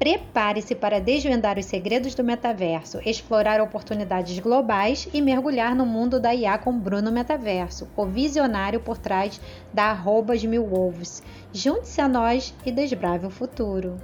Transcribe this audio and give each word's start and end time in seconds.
Prepare-se 0.00 0.74
para 0.74 0.98
desvendar 0.98 1.58
os 1.58 1.66
segredos 1.66 2.14
do 2.14 2.24
metaverso, 2.24 3.02
explorar 3.04 3.60
oportunidades 3.60 4.38
globais 4.38 5.06
e 5.12 5.20
mergulhar 5.20 5.74
no 5.74 5.84
mundo 5.84 6.18
da 6.18 6.34
IA 6.34 6.56
com 6.56 6.72
Bruno 6.72 7.12
Metaverso, 7.12 7.86
o 7.94 8.06
visionário 8.06 8.80
por 8.80 8.96
trás 8.96 9.38
da 9.74 9.90
arrobas 9.90 10.42
mil 10.42 10.64
wolves. 10.64 11.22
Junte-se 11.52 12.00
a 12.00 12.08
nós 12.08 12.54
e 12.64 12.72
desbrave 12.72 13.26
o 13.26 13.30
futuro. 13.30 13.98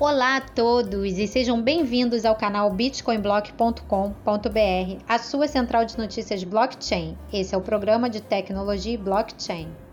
Olá 0.00 0.38
a 0.38 0.40
todos 0.40 1.16
e 1.16 1.28
sejam 1.28 1.62
bem-vindos 1.62 2.24
ao 2.24 2.34
canal 2.34 2.68
bitcoinblock.com.br, 2.68 5.04
a 5.08 5.18
sua 5.20 5.46
central 5.46 5.84
de 5.84 5.96
notícias 5.96 6.42
blockchain. 6.42 7.16
Esse 7.32 7.54
é 7.54 7.58
o 7.58 7.62
programa 7.62 8.10
de 8.10 8.20
tecnologia 8.20 8.94
e 8.94 8.98
blockchain. 8.98 9.85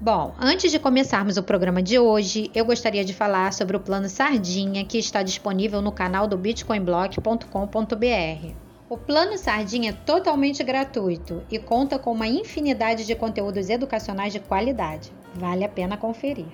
Bom, 0.00 0.32
antes 0.38 0.70
de 0.70 0.78
começarmos 0.78 1.36
o 1.38 1.42
programa 1.42 1.82
de 1.82 1.98
hoje, 1.98 2.52
eu 2.54 2.64
gostaria 2.64 3.04
de 3.04 3.12
falar 3.12 3.52
sobre 3.52 3.76
o 3.76 3.80
plano 3.80 4.08
Sardinha 4.08 4.84
que 4.84 4.96
está 4.96 5.24
disponível 5.24 5.82
no 5.82 5.90
canal 5.90 6.28
do 6.28 6.38
bitcoinblock.com.br. 6.38 8.52
O 8.88 8.96
plano 8.96 9.36
Sardinha 9.36 9.90
é 9.90 9.92
totalmente 9.92 10.62
gratuito 10.62 11.42
e 11.50 11.58
conta 11.58 11.98
com 11.98 12.12
uma 12.12 12.28
infinidade 12.28 13.04
de 13.04 13.16
conteúdos 13.16 13.68
educacionais 13.68 14.32
de 14.32 14.38
qualidade. 14.38 15.12
Vale 15.34 15.64
a 15.64 15.68
pena 15.68 15.96
conferir. 15.96 16.46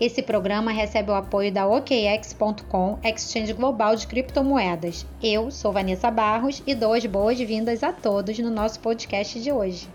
Esse 0.00 0.22
programa 0.22 0.72
recebe 0.72 1.10
o 1.10 1.14
apoio 1.14 1.52
da 1.52 1.66
OKEx.com, 1.66 2.98
exchange 3.04 3.52
global 3.52 3.94
de 3.94 4.06
criptomoedas. 4.06 5.04
Eu 5.22 5.50
sou 5.50 5.70
Vanessa 5.70 6.10
Barros 6.10 6.62
e 6.66 6.74
dou 6.74 6.94
as 6.94 7.04
boas-vindas 7.04 7.82
a 7.82 7.92
todos 7.92 8.38
no 8.38 8.50
nosso 8.50 8.80
podcast 8.80 9.38
de 9.38 9.52
hoje. 9.52 9.86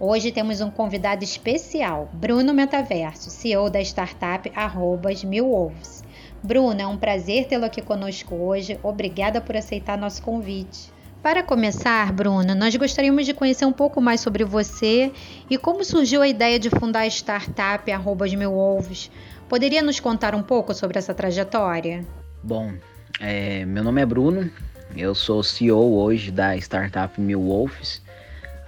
Hoje 0.00 0.30
temos 0.30 0.60
um 0.60 0.70
convidado 0.70 1.24
especial, 1.24 2.08
Bruno 2.12 2.54
Metaverso, 2.54 3.30
CEO 3.30 3.68
da 3.68 3.80
startup 3.80 4.48
Arrobas 4.54 5.24
Mil 5.24 5.46
Wolves. 5.48 6.04
Bruno, 6.40 6.80
é 6.80 6.86
um 6.86 6.96
prazer 6.96 7.48
tê-lo 7.48 7.64
aqui 7.64 7.82
conosco 7.82 8.36
hoje. 8.36 8.78
Obrigada 8.84 9.40
por 9.40 9.56
aceitar 9.56 9.98
nosso 9.98 10.22
convite. 10.22 10.92
Para 11.20 11.42
começar, 11.42 12.12
Bruno, 12.12 12.54
nós 12.54 12.76
gostaríamos 12.76 13.26
de 13.26 13.34
conhecer 13.34 13.64
um 13.64 13.72
pouco 13.72 14.00
mais 14.00 14.20
sobre 14.20 14.44
você 14.44 15.10
e 15.50 15.58
como 15.58 15.84
surgiu 15.84 16.22
a 16.22 16.28
ideia 16.28 16.60
de 16.60 16.70
fundar 16.70 17.00
a 17.00 17.08
startup 17.08 17.90
Arrobas 17.90 18.32
Mil 18.32 18.52
Wolves. 18.52 19.10
Poderia 19.48 19.82
nos 19.82 19.98
contar 19.98 20.32
um 20.32 20.44
pouco 20.44 20.72
sobre 20.74 20.96
essa 20.96 21.12
trajetória? 21.12 22.06
Bom, 22.40 22.72
é, 23.18 23.64
meu 23.64 23.82
nome 23.82 24.00
é 24.00 24.06
Bruno, 24.06 24.48
eu 24.96 25.12
sou 25.12 25.42
CEO 25.42 25.98
hoje 25.98 26.30
da 26.30 26.56
startup 26.56 27.20
Mil 27.20 27.40
Wolves 27.40 28.06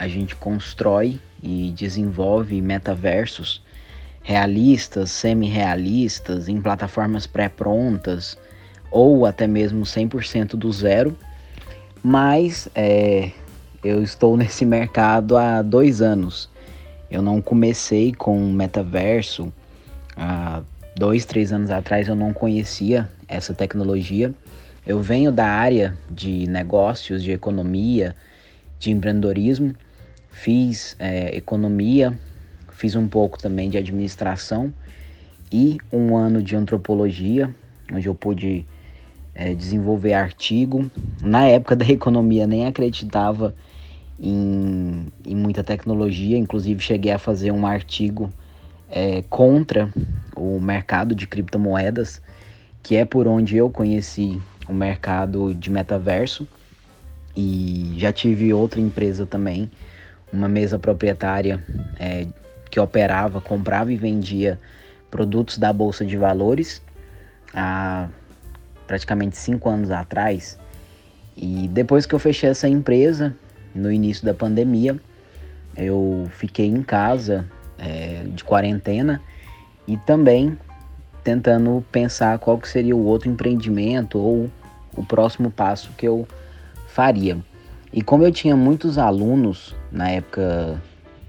a 0.01 0.09
gente 0.09 0.34
constrói 0.34 1.20
e 1.43 1.75
desenvolve 1.77 2.59
metaversos 2.62 3.62
realistas, 4.23 5.11
semi-realistas, 5.11 6.48
em 6.48 6.59
plataformas 6.59 7.27
pré-prontas 7.27 8.39
ou 8.91 9.27
até 9.27 9.47
mesmo 9.47 9.83
100% 9.83 10.56
do 10.56 10.73
zero. 10.73 11.15
Mas 12.03 12.67
é, 12.75 13.31
eu 13.84 14.03
estou 14.03 14.37
nesse 14.39 14.65
mercado 14.65 15.37
há 15.37 15.61
dois 15.61 16.01
anos. 16.01 16.48
Eu 17.11 17.21
não 17.21 17.43
comecei 17.43 18.15
com 18.15 18.41
metaverso 18.51 19.53
há 20.17 20.62
dois, 20.97 21.27
três 21.27 21.53
anos 21.53 21.71
atrás. 21.71 22.09
Eu 22.09 22.17
não 22.17 22.33
conhecia 22.33 23.06
essa 23.28 23.53
tecnologia. 23.53 24.33
Eu 24.87 25.03
venho 25.03 25.31
da 25.31 25.47
área 25.47 25.95
de 26.11 26.47
negócios, 26.47 27.23
de 27.23 27.33
economia, 27.33 28.17
de 28.78 28.91
empreendedorismo 28.91 29.75
fiz 30.31 30.97
é, 30.98 31.36
economia, 31.36 32.19
fiz 32.73 32.95
um 32.95 33.09
pouco 33.09 33.39
também 33.39 33.69
de 33.69 33.77
administração 33.77 34.72
e 35.53 35.78
um 35.92 36.17
ano 36.17 36.42
de 36.42 36.56
antropologia, 36.56 37.55
onde 37.93 38.06
eu 38.06 38.15
pude 38.15 38.65
é, 39.34 39.55
desenvolver 39.55 40.15
artigo. 40.15 40.91
Na 41.21 41.47
época 41.47 41.77
da 41.77 41.87
economia 41.87 42.47
nem 42.47 42.66
acreditava 42.66 43.55
em, 44.19 45.06
em 45.27 45.34
muita 45.34 45.65
tecnologia, 45.65 46.38
inclusive 46.38 46.81
cheguei 46.81 47.12
a 47.12 47.19
fazer 47.19 47.50
um 47.50 47.66
artigo 47.66 48.32
é, 48.91 49.22
contra 49.28 49.93
o 50.37 50.60
mercado 50.60 51.15
de 51.15 51.26
criptomoedas, 51.26 52.21
que 52.82 52.97
é 52.97 53.05
por 53.05 53.26
onde 53.26 53.56
eu 53.56 53.71
conheci 53.71 54.41
o 54.69 54.72
mercado 54.72 55.55
de 55.55 55.71
metaverso. 55.71 56.47
E 57.37 57.94
já 57.97 58.12
tive 58.12 58.53
outra 58.53 58.81
empresa 58.81 59.25
também 59.25 59.71
uma 60.33 60.49
mesa 60.49 60.79
proprietária 60.79 61.63
é, 61.99 62.27
que 62.71 62.79
operava, 62.79 63.41
comprava 63.41 63.93
e 63.93 63.97
vendia 63.97 64.59
produtos 65.11 65.59
da 65.59 65.73
Bolsa 65.73 66.05
de 66.05 66.17
Valores 66.17 66.83
há 67.53 68.09
praticamente 68.87 69.37
cinco 69.37 69.69
anos 69.69 69.91
atrás. 69.91 70.59
E 71.37 71.69
depois 71.69 72.07
que 72.07 72.15
eu 72.15 72.19
fechei 72.19 72.51
essa 72.51 72.69
empresa, 72.69 73.35
no 73.75 73.91
início 73.91 74.25
da 74.25 74.35
pandemia, 74.35 74.97
eu 75.77 76.29
fiquei 76.33 76.67
em 76.67 76.83
casa 76.83 77.47
é, 77.79 78.25
de 78.25 78.45
quarentena 78.45 79.21
e 79.87 79.97
também 79.97 80.57
tentando 81.23 81.85
pensar 81.91 82.39
qual 82.39 82.59
que 82.59 82.69
seria 82.69 82.97
o 82.97 83.05
outro 83.05 83.29
empreendimento 83.29 84.19
ou 84.19 84.51
o 84.97 85.05
próximo 85.05 85.51
passo 85.51 85.93
que 85.97 86.07
eu 86.07 86.27
faria. 86.89 87.39
E 87.93 88.03
como 88.03 88.25
eu 88.25 88.31
tinha 88.31 88.56
muitos 88.56 88.99
alunos 88.99 89.75
na 89.91 90.11
época 90.11 90.81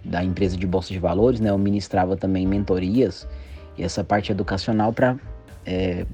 da 0.03 0.23
empresa 0.23 0.55
de 0.55 0.67
bolsa 0.67 0.93
de 0.93 0.99
valores, 0.99 1.39
né, 1.39 1.49
eu 1.49 1.57
ministrava 1.57 2.15
também 2.15 2.45
mentorias 2.45 3.27
e 3.77 3.83
essa 3.83 4.03
parte 4.03 4.31
educacional 4.31 4.93
para 4.93 5.17
é, 5.65 6.05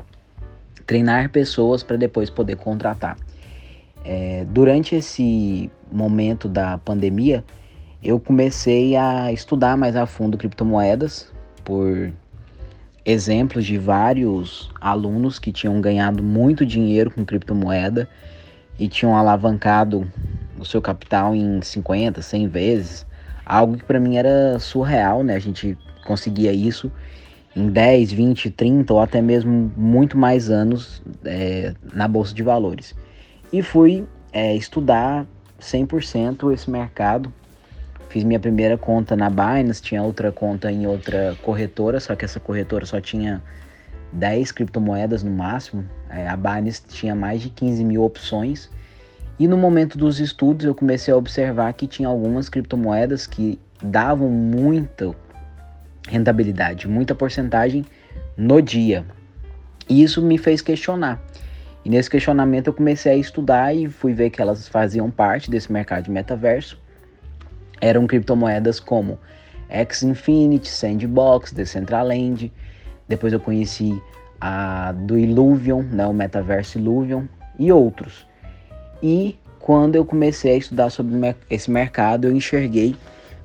treinar 0.86 1.30
pessoas 1.30 1.84
para 1.84 1.97
depois 1.97 2.30
poder 2.30 2.56
contratar. 2.56 3.18
É, 4.06 4.46
durante 4.50 4.96
esse 4.96 5.69
momento 5.91 6.47
da 6.47 6.78
pandemia, 6.78 7.44
eu 8.02 8.19
comecei 8.19 8.96
a 8.96 9.31
estudar 9.34 9.75
mais 9.75 9.96
a 9.96 10.06
fundo 10.06 10.38
criptomoedas 10.38 11.31
por 11.63 12.13
exemplos 13.03 13.66
de 13.66 13.78
vários 13.78 14.72
alunos 14.80 15.40
que 15.40 15.52
tinham 15.52 15.81
ganhado 15.81 16.24
muito 16.24 16.66
dinheiro 16.66 17.12
com 17.12 17.25
criptomoeda 17.25 18.07
e 18.79 18.88
tinham 18.88 19.15
alavancado 19.15 20.09
o 20.59 20.65
seu 20.65 20.81
capital 20.81 21.35
em 21.35 21.61
50, 21.61 22.21
100 22.21 22.47
vezes, 22.47 23.05
algo 23.45 23.77
que 23.77 23.83
para 23.83 23.99
mim 23.99 24.17
era 24.17 24.59
surreal, 24.59 25.23
né? 25.23 25.35
A 25.35 25.39
gente 25.39 25.77
conseguia 26.05 26.51
isso 26.51 26.91
em 27.55 27.69
10, 27.69 28.11
20, 28.11 28.51
30 28.51 28.93
ou 28.93 29.01
até 29.01 29.21
mesmo 29.21 29.71
muito 29.75 30.17
mais 30.17 30.49
anos 30.49 31.01
é, 31.25 31.73
na 31.93 32.07
bolsa 32.07 32.33
de 32.33 32.43
valores. 32.43 32.95
E 33.51 33.61
fui 33.61 34.05
é, 34.31 34.55
estudar 34.55 35.25
100% 35.59 36.53
esse 36.53 36.69
mercado. 36.69 37.33
Fiz 38.09 38.23
minha 38.23 38.39
primeira 38.39 38.77
conta 38.77 39.15
na 39.15 39.29
Binance, 39.29 39.81
tinha 39.81 40.01
outra 40.01 40.31
conta 40.31 40.71
em 40.71 40.88
outra 40.88 41.35
corretora, 41.41 41.99
só 41.99 42.15
que 42.15 42.23
essa 42.23 42.39
corretora 42.39 42.85
só 42.85 43.01
tinha 43.01 43.41
10 44.13 44.51
criptomoedas 44.51 45.23
no 45.23 45.31
máximo. 45.31 45.85
É, 46.09 46.28
a 46.28 46.35
Binance 46.35 46.81
tinha 46.88 47.16
mais 47.16 47.41
de 47.41 47.50
15 47.50 47.84
mil 47.84 48.03
opções 48.03 48.69
e 49.40 49.47
no 49.47 49.56
momento 49.56 49.97
dos 49.97 50.19
estudos 50.19 50.66
eu 50.66 50.73
comecei 50.73 51.13
a 51.13 51.18
observar 51.18 51.72
que 51.73 51.85
tinha 51.85 52.07
algumas 52.07 52.50
criptomoedas 52.50 53.28
que 53.28 53.59
davam 53.84 54.29
muita 54.29 55.16
rentabilidade, 56.07 56.88
muita 56.88 57.13
porcentagem 57.13 57.85
no 58.35 58.62
dia. 58.62 59.06
E 59.88 60.01
isso 60.01 60.24
me 60.24 60.39
fez 60.39 60.62
questionar. 60.62 61.22
E 61.85 61.89
nesse 61.89 62.09
questionamento 62.09 62.68
eu 62.68 62.74
comecei 62.74 63.12
a 63.12 63.16
estudar 63.16 63.75
e 63.75 63.88
fui 63.88 64.12
ver 64.12 64.31
que 64.31 64.41
elas 64.41 64.68
faziam 64.68 65.12
parte 65.12 65.51
desse 65.51 65.72
mercado 65.72 66.06
de 66.06 66.12
metaverso. 66.12 66.81
Eram 67.79 68.07
criptomoedas 68.07 68.80
como 68.80 69.19
X 69.69 70.01
Infinity, 70.01 70.68
Sandbox, 70.68 71.51
Decentraland. 71.51 72.51
Depois 73.07 73.33
eu 73.33 73.39
conheci 73.39 74.01
a 74.39 74.92
do 74.92 75.18
Illuvion, 75.18 75.83
né, 75.83 76.06
o 76.06 76.13
metaverso 76.13 76.77
Illuvion 76.77 77.24
e 77.57 77.71
outros. 77.71 78.27
E 79.01 79.38
quando 79.59 79.95
eu 79.95 80.06
comecei 80.06 80.54
a 80.54 80.57
estudar 80.57 80.89
sobre 80.89 81.36
esse 81.50 81.69
mercado, 81.69 82.27
eu 82.27 82.36
enxerguei 82.36 82.95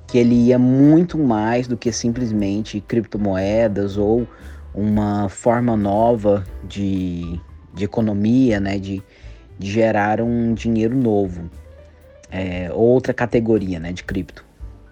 que 0.07 0.17
ele 0.17 0.35
ia 0.35 0.59
muito 0.59 1.17
mais 1.17 1.67
do 1.67 1.77
que 1.77 1.91
simplesmente 1.91 2.81
criptomoedas 2.81 3.97
ou 3.97 4.27
uma 4.73 5.29
forma 5.29 5.75
nova 5.75 6.43
de, 6.63 7.39
de 7.73 7.85
economia, 7.85 8.59
né, 8.59 8.77
de, 8.77 9.01
de 9.57 9.71
gerar 9.71 10.21
um 10.21 10.53
dinheiro 10.53 10.95
novo, 10.95 11.49
é, 12.31 12.71
outra 12.73 13.13
categoria 13.13 13.79
né, 13.79 13.91
de 13.91 14.03
cripto. 14.03 14.45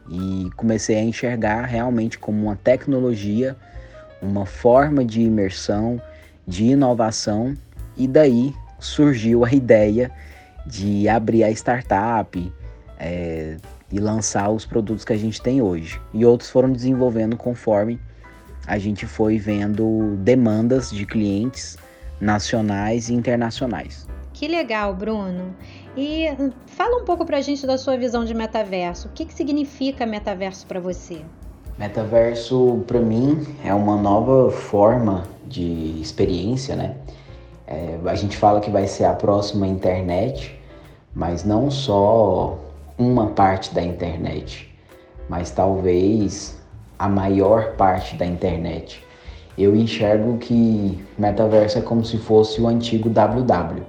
E 0.09 0.49
comecei 0.55 0.97
a 0.97 1.03
enxergar 1.03 1.63
realmente 1.65 2.19
como 2.19 2.43
uma 2.43 2.55
tecnologia, 2.55 3.55
uma 4.21 4.45
forma 4.45 5.03
de 5.03 5.21
imersão, 5.21 6.01
de 6.47 6.65
inovação, 6.65 7.55
e 7.97 8.07
daí 8.07 8.53
surgiu 8.79 9.45
a 9.45 9.51
ideia 9.51 10.11
de 10.65 11.07
abrir 11.09 11.43
a 11.43 11.51
startup 11.51 12.53
é, 12.99 13.57
e 13.91 13.99
lançar 13.99 14.49
os 14.49 14.65
produtos 14.65 15.03
que 15.03 15.13
a 15.13 15.17
gente 15.17 15.41
tem 15.41 15.61
hoje. 15.61 15.99
E 16.13 16.25
outros 16.25 16.49
foram 16.49 16.71
desenvolvendo 16.71 17.35
conforme 17.35 17.99
a 18.67 18.77
gente 18.77 19.05
foi 19.05 19.37
vendo 19.37 20.15
demandas 20.17 20.91
de 20.91 21.05
clientes 21.05 21.77
nacionais 22.19 23.09
e 23.09 23.13
internacionais. 23.13 24.07
Que 24.33 24.47
legal, 24.47 24.95
Bruno. 24.95 25.55
E 25.97 26.25
fala 26.67 27.01
um 27.01 27.05
pouco 27.05 27.25
para 27.25 27.37
a 27.37 27.41
gente 27.41 27.65
da 27.67 27.77
sua 27.77 27.97
visão 27.97 28.23
de 28.23 28.33
metaverso. 28.33 29.07
O 29.07 29.11
que, 29.11 29.25
que 29.25 29.33
significa 29.33 30.05
metaverso 30.05 30.65
para 30.65 30.79
você? 30.79 31.21
Metaverso, 31.81 32.83
para 32.85 32.99
mim, 32.99 33.43
é 33.65 33.73
uma 33.73 33.97
nova 33.97 34.51
forma 34.51 35.23
de 35.47 35.99
experiência, 35.99 36.75
né? 36.75 36.93
É, 37.65 37.97
a 38.05 38.13
gente 38.13 38.37
fala 38.37 38.61
que 38.61 38.69
vai 38.69 38.85
ser 38.85 39.05
a 39.05 39.15
próxima 39.15 39.65
internet, 39.65 40.61
mas 41.11 41.43
não 41.43 41.71
só 41.71 42.59
uma 42.99 43.29
parte 43.29 43.73
da 43.73 43.81
internet, 43.81 44.71
mas 45.27 45.49
talvez 45.49 46.55
a 46.99 47.09
maior 47.09 47.71
parte 47.71 48.15
da 48.15 48.27
internet. 48.27 49.03
Eu 49.57 49.75
enxergo 49.75 50.37
que 50.37 51.03
metaverso 51.17 51.79
é 51.79 51.81
como 51.81 52.05
se 52.05 52.19
fosse 52.19 52.61
o 52.61 52.67
antigo 52.67 53.09
WW. 53.09 53.81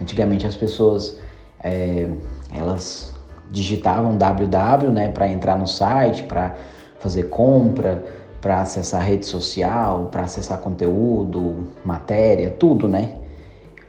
Antigamente 0.00 0.46
as 0.46 0.54
pessoas 0.54 1.18
é, 1.58 2.08
elas 2.54 3.12
digitavam 3.50 4.16
www, 4.16 4.92
né, 4.92 5.08
para 5.08 5.26
entrar 5.26 5.58
no 5.58 5.66
site, 5.66 6.22
para 6.22 6.54
fazer 7.02 7.24
compra, 7.24 8.04
para 8.40 8.60
acessar 8.60 9.02
rede 9.04 9.26
social, 9.26 10.08
para 10.10 10.22
acessar 10.22 10.58
conteúdo, 10.58 11.68
matéria, 11.84 12.50
tudo, 12.50 12.88
né? 12.88 13.16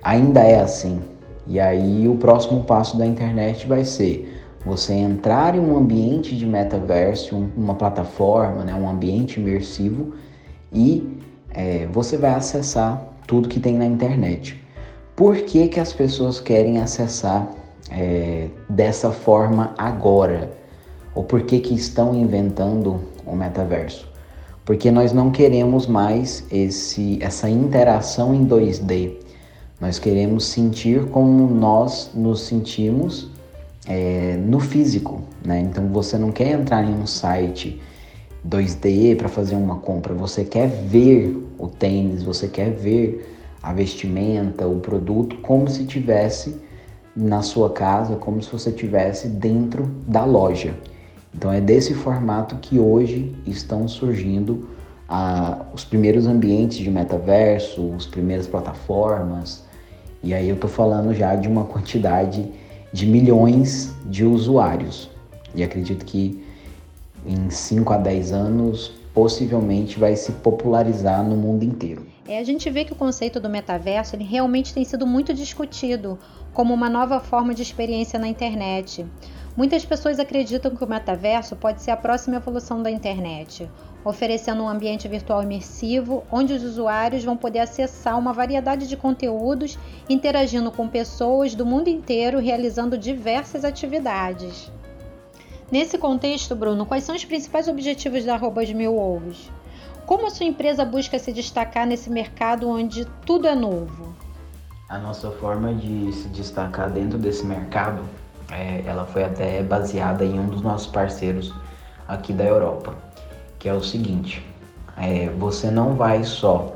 Ainda 0.01 0.41
é 0.41 0.59
assim. 0.59 1.01
E 1.47 1.59
aí 1.59 2.07
o 2.07 2.15
próximo 2.15 2.63
passo 2.63 2.97
da 2.97 3.05
internet 3.05 3.67
vai 3.67 3.83
ser 3.85 4.41
você 4.65 4.93
entrar 4.93 5.55
em 5.55 5.59
um 5.59 5.77
ambiente 5.77 6.35
de 6.35 6.45
metaverso, 6.45 7.49
uma 7.57 7.75
plataforma, 7.75 8.63
né, 8.63 8.73
um 8.73 8.87
ambiente 8.87 9.39
imersivo 9.39 10.13
e 10.71 11.19
é, 11.49 11.85
você 11.91 12.15
vai 12.15 12.33
acessar 12.33 13.01
tudo 13.27 13.49
que 13.49 13.59
tem 13.59 13.75
na 13.75 13.85
internet. 13.85 14.61
Por 15.15 15.35
que, 15.37 15.67
que 15.67 15.79
as 15.79 15.91
pessoas 15.91 16.39
querem 16.39 16.79
acessar 16.79 17.47
é, 17.91 18.47
dessa 18.69 19.11
forma 19.11 19.73
agora? 19.77 20.62
Ou 21.15 21.23
por 21.23 21.43
que, 21.43 21.59
que 21.59 21.73
estão 21.73 22.15
inventando 22.15 23.01
o 23.25 23.35
metaverso? 23.35 24.07
Porque 24.65 24.89
nós 24.89 25.11
não 25.11 25.29
queremos 25.29 25.85
mais 25.85 26.45
esse, 26.51 27.19
essa 27.21 27.49
interação 27.49 28.33
em 28.33 28.45
2D. 28.45 29.13
Nós 29.79 29.99
queremos 29.99 30.45
sentir 30.45 31.05
como 31.07 31.47
nós 31.53 32.11
nos 32.15 32.41
sentimos 32.41 33.29
é, 33.85 34.37
no 34.37 34.59
físico, 34.59 35.21
né? 35.43 35.59
Então 35.59 35.87
você 35.89 36.17
não 36.17 36.31
quer 36.31 36.51
entrar 36.51 36.83
em 36.83 36.93
um 36.93 37.05
site 37.05 37.81
2D 38.47 39.17
para 39.17 39.27
fazer 39.27 39.55
uma 39.55 39.77
compra, 39.77 40.13
você 40.13 40.43
quer 40.43 40.67
ver 40.67 41.35
o 41.57 41.67
tênis, 41.67 42.23
você 42.23 42.47
quer 42.47 42.71
ver 42.71 43.29
a 43.61 43.71
vestimenta, 43.71 44.67
o 44.67 44.79
produto 44.79 45.37
como 45.37 45.69
se 45.69 45.85
tivesse 45.85 46.55
na 47.15 47.41
sua 47.41 47.69
casa, 47.69 48.15
como 48.15 48.41
se 48.41 48.51
você 48.51 48.71
tivesse 48.71 49.27
dentro 49.27 49.85
da 50.07 50.25
loja. 50.25 50.73
Então 51.35 51.51
é 51.51 51.59
desse 51.59 51.93
formato 51.93 52.55
que 52.57 52.77
hoje 52.77 53.35
estão 53.45 53.87
surgindo 53.87 54.69
ah, 55.09 55.65
os 55.73 55.83
primeiros 55.83 56.27
ambientes 56.27 56.77
de 56.77 56.89
metaverso, 56.89 57.93
as 57.95 58.05
primeiras 58.05 58.47
plataformas. 58.47 59.63
E 60.21 60.33
aí 60.33 60.47
eu 60.47 60.55
estou 60.55 60.69
falando 60.69 61.13
já 61.13 61.35
de 61.35 61.47
uma 61.47 61.65
quantidade 61.65 62.49
de 62.91 63.05
milhões 63.05 63.93
de 64.05 64.23
usuários. 64.23 65.09
E 65.55 65.63
acredito 65.63 66.05
que 66.05 66.43
em 67.25 67.49
5 67.49 67.93
a 67.93 67.97
10 67.97 68.31
anos 68.31 68.91
possivelmente 69.13 69.99
vai 69.99 70.15
se 70.15 70.31
popularizar 70.31 71.23
no 71.23 71.35
mundo 71.35 71.63
inteiro. 71.63 72.05
É, 72.27 72.39
a 72.39 72.43
gente 72.43 72.69
vê 72.69 72.85
que 72.85 72.93
o 72.93 72.95
conceito 72.95 73.39
do 73.39 73.49
metaverso 73.49 74.15
ele 74.15 74.23
realmente 74.23 74.73
tem 74.73 74.83
sido 74.83 75.05
muito 75.05 75.33
discutido 75.33 76.17
como 76.53 76.73
uma 76.73 76.89
nova 76.89 77.19
forma 77.19 77.53
de 77.53 77.61
experiência 77.61 78.17
na 78.17 78.27
internet. 78.27 79.05
Muitas 79.55 79.85
pessoas 79.85 80.19
acreditam 80.19 80.75
que 80.75 80.83
o 80.83 80.89
metaverso 80.89 81.55
pode 81.55 81.79
ser 81.83 81.91
a 81.91 81.97
próxima 81.97 82.37
evolução 82.37 82.81
da 82.81 82.89
internet, 82.89 83.69
oferecendo 84.03 84.63
um 84.63 84.67
ambiente 84.67 85.07
virtual 85.07 85.43
imersivo 85.43 86.23
onde 86.31 86.53
os 86.53 86.63
usuários 86.63 87.23
vão 87.23 87.37
poder 87.37 87.59
acessar 87.59 88.17
uma 88.17 88.33
variedade 88.33 88.87
de 88.87 88.97
conteúdos, 88.97 89.77
interagindo 90.09 90.71
com 90.71 90.87
pessoas 90.87 91.53
do 91.53 91.67
mundo 91.67 91.87
inteiro, 91.87 92.39
realizando 92.39 92.97
diversas 92.97 93.63
atividades. 93.63 94.71
Nesse 95.71 95.99
contexto, 95.99 96.55
Bruno, 96.55 96.83
quais 96.83 97.03
são 97.03 97.15
os 97.15 97.23
principais 97.23 97.67
objetivos 97.67 98.25
da 98.25 98.33
Arrobas 98.33 98.73
Mil 98.73 98.97
Ovos? 98.97 99.51
Como 100.07 100.25
a 100.25 100.31
sua 100.31 100.47
empresa 100.47 100.83
busca 100.83 101.19
se 101.19 101.31
destacar 101.31 101.85
nesse 101.85 102.09
mercado 102.09 102.67
onde 102.67 103.05
tudo 103.23 103.47
é 103.47 103.53
novo? 103.53 104.15
A 104.89 104.97
nossa 104.97 105.29
forma 105.29 105.73
de 105.75 106.11
se 106.11 106.27
destacar 106.29 106.91
dentro 106.91 107.17
desse 107.19 107.45
mercado, 107.45 108.03
é, 108.51 108.83
ela 108.85 109.05
foi 109.05 109.23
até 109.23 109.61
baseada 109.63 110.23
em 110.23 110.39
um 110.39 110.47
dos 110.47 110.61
nossos 110.61 110.87
parceiros 110.87 111.53
aqui 112.07 112.33
da 112.33 112.43
Europa, 112.43 112.93
que 113.59 113.69
é 113.69 113.73
o 113.73 113.81
seguinte: 113.81 114.45
é, 114.97 115.29
você 115.37 115.69
não 115.71 115.95
vai 115.95 116.23
só 116.23 116.75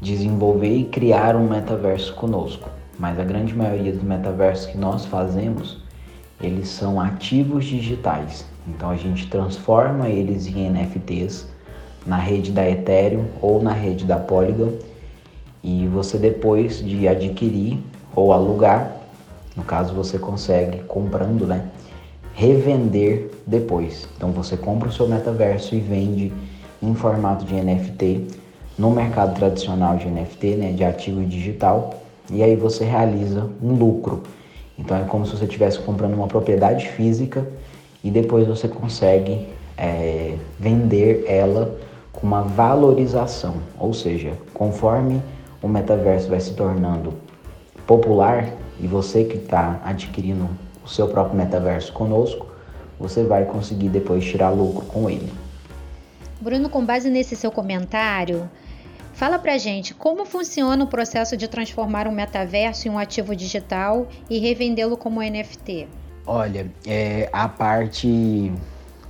desenvolver 0.00 0.76
e 0.76 0.84
criar 0.84 1.36
um 1.36 1.48
metaverso 1.48 2.14
conosco, 2.14 2.68
mas 2.98 3.18
a 3.18 3.24
grande 3.24 3.54
maioria 3.54 3.92
dos 3.92 4.02
metaversos 4.02 4.66
que 4.66 4.78
nós 4.78 5.04
fazemos 5.04 5.82
eles 6.40 6.68
são 6.68 7.00
ativos 7.00 7.64
digitais. 7.64 8.44
Então 8.66 8.90
a 8.90 8.96
gente 8.96 9.28
transforma 9.28 10.08
eles 10.08 10.46
em 10.46 10.70
NFTs 10.70 11.48
na 12.06 12.16
rede 12.16 12.52
da 12.52 12.68
Ethereum 12.68 13.26
ou 13.42 13.62
na 13.62 13.72
rede 13.72 14.04
da 14.04 14.16
Polygon 14.16 14.72
e 15.62 15.86
você 15.88 16.16
depois 16.16 16.78
de 16.84 17.08
adquirir 17.08 17.78
ou 18.14 18.32
alugar, 18.32 18.97
no 19.58 19.64
caso 19.64 19.92
você 19.92 20.20
consegue 20.20 20.84
comprando, 20.84 21.44
né, 21.44 21.64
revender 22.32 23.28
depois. 23.44 24.08
Então 24.16 24.30
você 24.30 24.56
compra 24.56 24.88
o 24.88 24.92
seu 24.92 25.08
metaverso 25.08 25.74
e 25.74 25.80
vende 25.80 26.32
em 26.80 26.94
formato 26.94 27.44
de 27.44 27.54
NFT 27.54 28.28
no 28.78 28.92
mercado 28.92 29.34
tradicional 29.34 29.96
de 29.96 30.06
NFT, 30.06 30.54
né, 30.54 30.72
de 30.72 30.84
ativo 30.84 31.24
digital, 31.24 31.94
e 32.30 32.40
aí 32.40 32.54
você 32.54 32.84
realiza 32.84 33.50
um 33.60 33.72
lucro. 33.72 34.22
Então 34.78 34.96
é 34.96 35.02
como 35.02 35.26
se 35.26 35.36
você 35.36 35.44
estivesse 35.44 35.80
comprando 35.80 36.14
uma 36.14 36.28
propriedade 36.28 36.88
física 36.90 37.44
e 38.04 38.12
depois 38.12 38.46
você 38.46 38.68
consegue 38.68 39.48
é, 39.76 40.36
vender 40.56 41.24
ela 41.26 41.76
com 42.12 42.24
uma 42.24 42.42
valorização, 42.42 43.54
ou 43.76 43.92
seja, 43.92 44.34
conforme 44.54 45.20
o 45.60 45.66
metaverso 45.66 46.28
vai 46.28 46.38
se 46.38 46.54
tornando 46.54 47.12
popular 47.88 48.52
e 48.80 48.86
você 48.86 49.24
que 49.24 49.36
está 49.36 49.80
adquirindo 49.84 50.48
o 50.84 50.88
seu 50.88 51.08
próprio 51.08 51.36
metaverso 51.36 51.92
conosco, 51.92 52.46
você 52.98 53.24
vai 53.24 53.44
conseguir 53.44 53.88
depois 53.88 54.24
tirar 54.24 54.50
lucro 54.50 54.86
com 54.86 55.08
ele. 55.08 55.32
Bruno, 56.40 56.68
com 56.68 56.84
base 56.84 57.10
nesse 57.10 57.36
seu 57.36 57.50
comentário, 57.50 58.48
Fala 59.18 59.36
pra 59.36 59.58
gente 59.58 59.94
como 59.94 60.24
funciona 60.24 60.84
o 60.84 60.86
processo 60.86 61.36
de 61.36 61.48
transformar 61.48 62.06
um 62.06 62.12
metaverso 62.12 62.86
em 62.86 62.90
um 62.92 62.96
ativo 62.96 63.34
digital 63.34 64.06
e 64.30 64.38
revendê-lo 64.38 64.96
como 64.96 65.20
NFT. 65.20 65.88
Olha, 66.24 66.70
é, 66.86 67.28
a 67.32 67.48
parte 67.48 68.52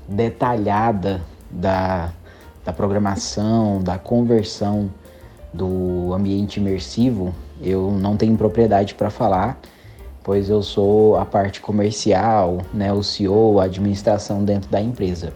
detalhada 0.09 1.21
da, 1.51 2.11
da 2.65 2.73
programação, 2.73 3.83
da 3.83 3.99
conversão 3.99 4.91
do 5.53 6.15
ambiente 6.15 6.59
imersivo, 6.59 7.35
eu 7.63 7.91
não 7.93 8.17
tenho 8.17 8.37
propriedade 8.37 8.95
para 8.95 9.11
falar, 9.11 9.61
pois 10.23 10.51
eu 10.51 10.63
sou 10.63 11.17
a 11.17 11.25
parte 11.25 11.61
comercial, 11.61 12.59
né, 12.73 12.93
o 12.93 13.03
CEO, 13.03 13.61
a 13.61 13.65
administração 13.65 14.45
dentro 14.45 14.71
da 14.71 14.81
empresa. 14.81 15.33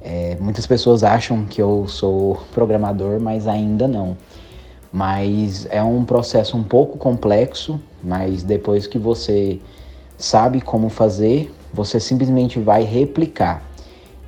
É, 0.00 0.36
muitas 0.40 0.66
pessoas 0.66 1.02
acham 1.02 1.44
que 1.44 1.60
eu 1.60 1.86
sou 1.88 2.38
programador, 2.52 3.20
mas 3.20 3.46
ainda 3.46 3.88
não. 3.88 4.16
Mas 4.92 5.66
é 5.70 5.82
um 5.82 6.04
processo 6.04 6.56
um 6.56 6.62
pouco 6.62 6.98
complexo, 6.98 7.80
mas 8.02 8.42
depois 8.42 8.86
que 8.86 8.98
você 8.98 9.60
sabe 10.16 10.60
como 10.60 10.88
fazer, 10.88 11.52
você 11.72 11.98
simplesmente 11.98 12.58
vai 12.60 12.84
replicar. 12.84 13.62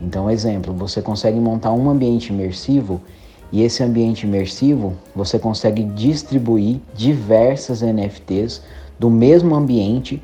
Então, 0.01 0.31
exemplo, 0.31 0.75
você 0.75 1.01
consegue 1.01 1.39
montar 1.39 1.73
um 1.73 1.89
ambiente 1.89 2.33
imersivo 2.33 3.01
e 3.53 3.63
esse 3.63 3.83
ambiente 3.83 4.27
imersivo 4.27 4.95
você 5.15 5.39
consegue 5.39 5.85
distribuir 5.85 6.81
diversas 6.95 7.83
NFTs 7.83 8.63
do 8.99 9.09
mesmo 9.11 9.55
ambiente 9.55 10.23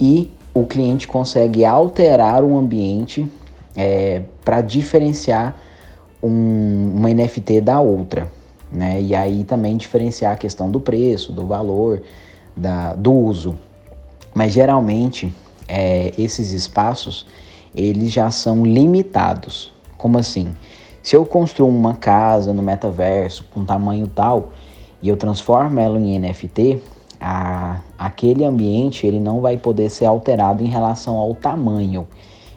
e 0.00 0.30
o 0.54 0.64
cliente 0.66 1.06
consegue 1.06 1.64
alterar 1.64 2.42
o 2.42 2.56
ambiente 2.56 3.26
é, 3.76 4.22
para 4.44 4.60
diferenciar 4.60 5.56
um, 6.22 6.92
uma 6.96 7.08
NFT 7.12 7.60
da 7.60 7.80
outra. 7.80 8.30
Né? 8.70 9.00
E 9.02 9.14
aí 9.14 9.44
também 9.44 9.76
diferenciar 9.76 10.32
a 10.32 10.36
questão 10.36 10.70
do 10.70 10.80
preço, 10.80 11.32
do 11.32 11.46
valor, 11.46 12.02
da, 12.56 12.94
do 12.94 13.12
uso. 13.12 13.58
Mas 14.34 14.52
geralmente 14.52 15.32
é, 15.66 16.12
esses 16.18 16.52
espaços 16.52 17.26
eles 17.74 18.12
já 18.12 18.30
são 18.30 18.64
limitados. 18.64 19.72
Como 19.96 20.18
assim? 20.18 20.54
Se 21.02 21.16
eu 21.16 21.24
construo 21.24 21.68
uma 21.68 21.94
casa 21.94 22.52
no 22.52 22.62
metaverso 22.62 23.44
com 23.52 23.64
tamanho 23.64 24.06
tal 24.06 24.52
e 25.02 25.08
eu 25.08 25.16
transformo 25.16 25.80
ela 25.80 25.98
em 25.98 26.18
NFT, 26.18 26.82
a, 27.18 27.80
aquele 27.98 28.44
ambiente 28.44 29.06
ele 29.06 29.18
não 29.18 29.40
vai 29.40 29.56
poder 29.56 29.90
ser 29.90 30.04
alterado 30.04 30.62
em 30.62 30.68
relação 30.68 31.16
ao 31.16 31.34
tamanho. 31.34 32.06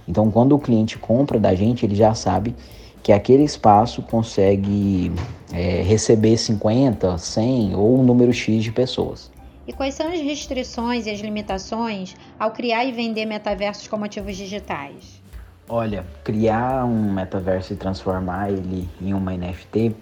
Então, 0.07 0.29
quando 0.29 0.53
o 0.53 0.59
cliente 0.59 0.97
compra 0.97 1.39
da 1.39 1.55
gente, 1.55 1.85
ele 1.85 1.95
já 1.95 2.13
sabe 2.13 2.53
que 3.01 3.11
aquele 3.11 3.43
espaço 3.43 4.01
consegue 4.01 5.11
é, 5.51 5.81
receber 5.81 6.37
50, 6.37 7.17
100 7.17 7.75
ou 7.75 7.99
um 7.99 8.03
número 8.03 8.33
X 8.33 8.63
de 8.63 8.71
pessoas. 8.71 9.31
E 9.65 9.71
quais 9.71 9.93
são 9.93 10.07
as 10.11 10.19
restrições 10.19 11.05
e 11.05 11.09
as 11.09 11.19
limitações 11.19 12.15
ao 12.37 12.51
criar 12.51 12.83
e 12.83 12.91
vender 12.91 13.25
metaversos 13.25 13.87
como 13.87 14.03
ativos 14.03 14.35
digitais? 14.35 15.22
Olha, 15.69 16.05
criar 16.25 16.83
um 16.83 17.13
metaverso 17.13 17.71
e 17.71 17.77
transformar 17.77 18.51
ele 18.51 18.89
em 19.01 19.13
uma 19.13 19.31
NFT 19.31 19.95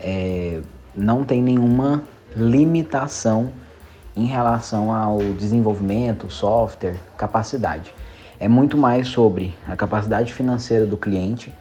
é, 0.00 0.62
não 0.94 1.22
tem 1.22 1.42
nenhuma 1.42 2.02
limitação 2.34 3.52
em 4.16 4.24
relação 4.24 4.90
ao 4.90 5.18
desenvolvimento, 5.34 6.30
software, 6.30 6.96
capacidade. 7.18 7.94
É 8.40 8.48
muito 8.48 8.78
mais 8.78 9.08
sobre 9.08 9.54
a 9.68 9.76
capacidade 9.76 10.32
financeira 10.32 10.86
do 10.86 10.96
cliente, 10.96 11.52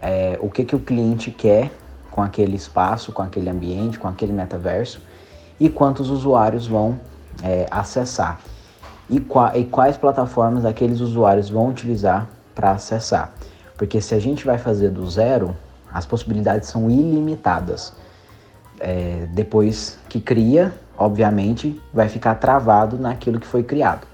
é, 0.00 0.38
o 0.40 0.48
que, 0.48 0.64
que 0.64 0.74
o 0.74 0.80
cliente 0.80 1.30
quer 1.30 1.70
com 2.10 2.22
aquele 2.22 2.56
espaço, 2.56 3.12
com 3.12 3.20
aquele 3.20 3.50
ambiente, 3.50 3.98
com 3.98 4.08
aquele 4.08 4.32
metaverso 4.32 5.02
e 5.60 5.68
quantos 5.68 6.08
usuários 6.08 6.66
vão 6.66 6.98
é, 7.42 7.66
acessar 7.70 8.40
e, 9.10 9.20
qua, 9.20 9.54
e 9.54 9.66
quais 9.66 9.98
plataformas 9.98 10.64
aqueles 10.64 11.00
usuários 11.00 11.50
vão 11.50 11.68
utilizar 11.68 12.26
para 12.60 12.72
acessar. 12.72 13.32
Porque 13.78 14.02
se 14.02 14.14
a 14.14 14.18
gente 14.18 14.44
vai 14.44 14.58
fazer 14.58 14.90
do 14.90 15.08
zero, 15.08 15.56
as 15.90 16.04
possibilidades 16.04 16.68
são 16.68 16.90
ilimitadas. 16.90 17.94
É, 18.78 19.26
depois 19.32 19.98
que 20.10 20.20
cria, 20.20 20.74
obviamente, 20.96 21.80
vai 21.92 22.08
ficar 22.10 22.34
travado 22.34 22.98
naquilo 22.98 23.40
que 23.40 23.46
foi 23.46 23.62
criado. 23.62 24.06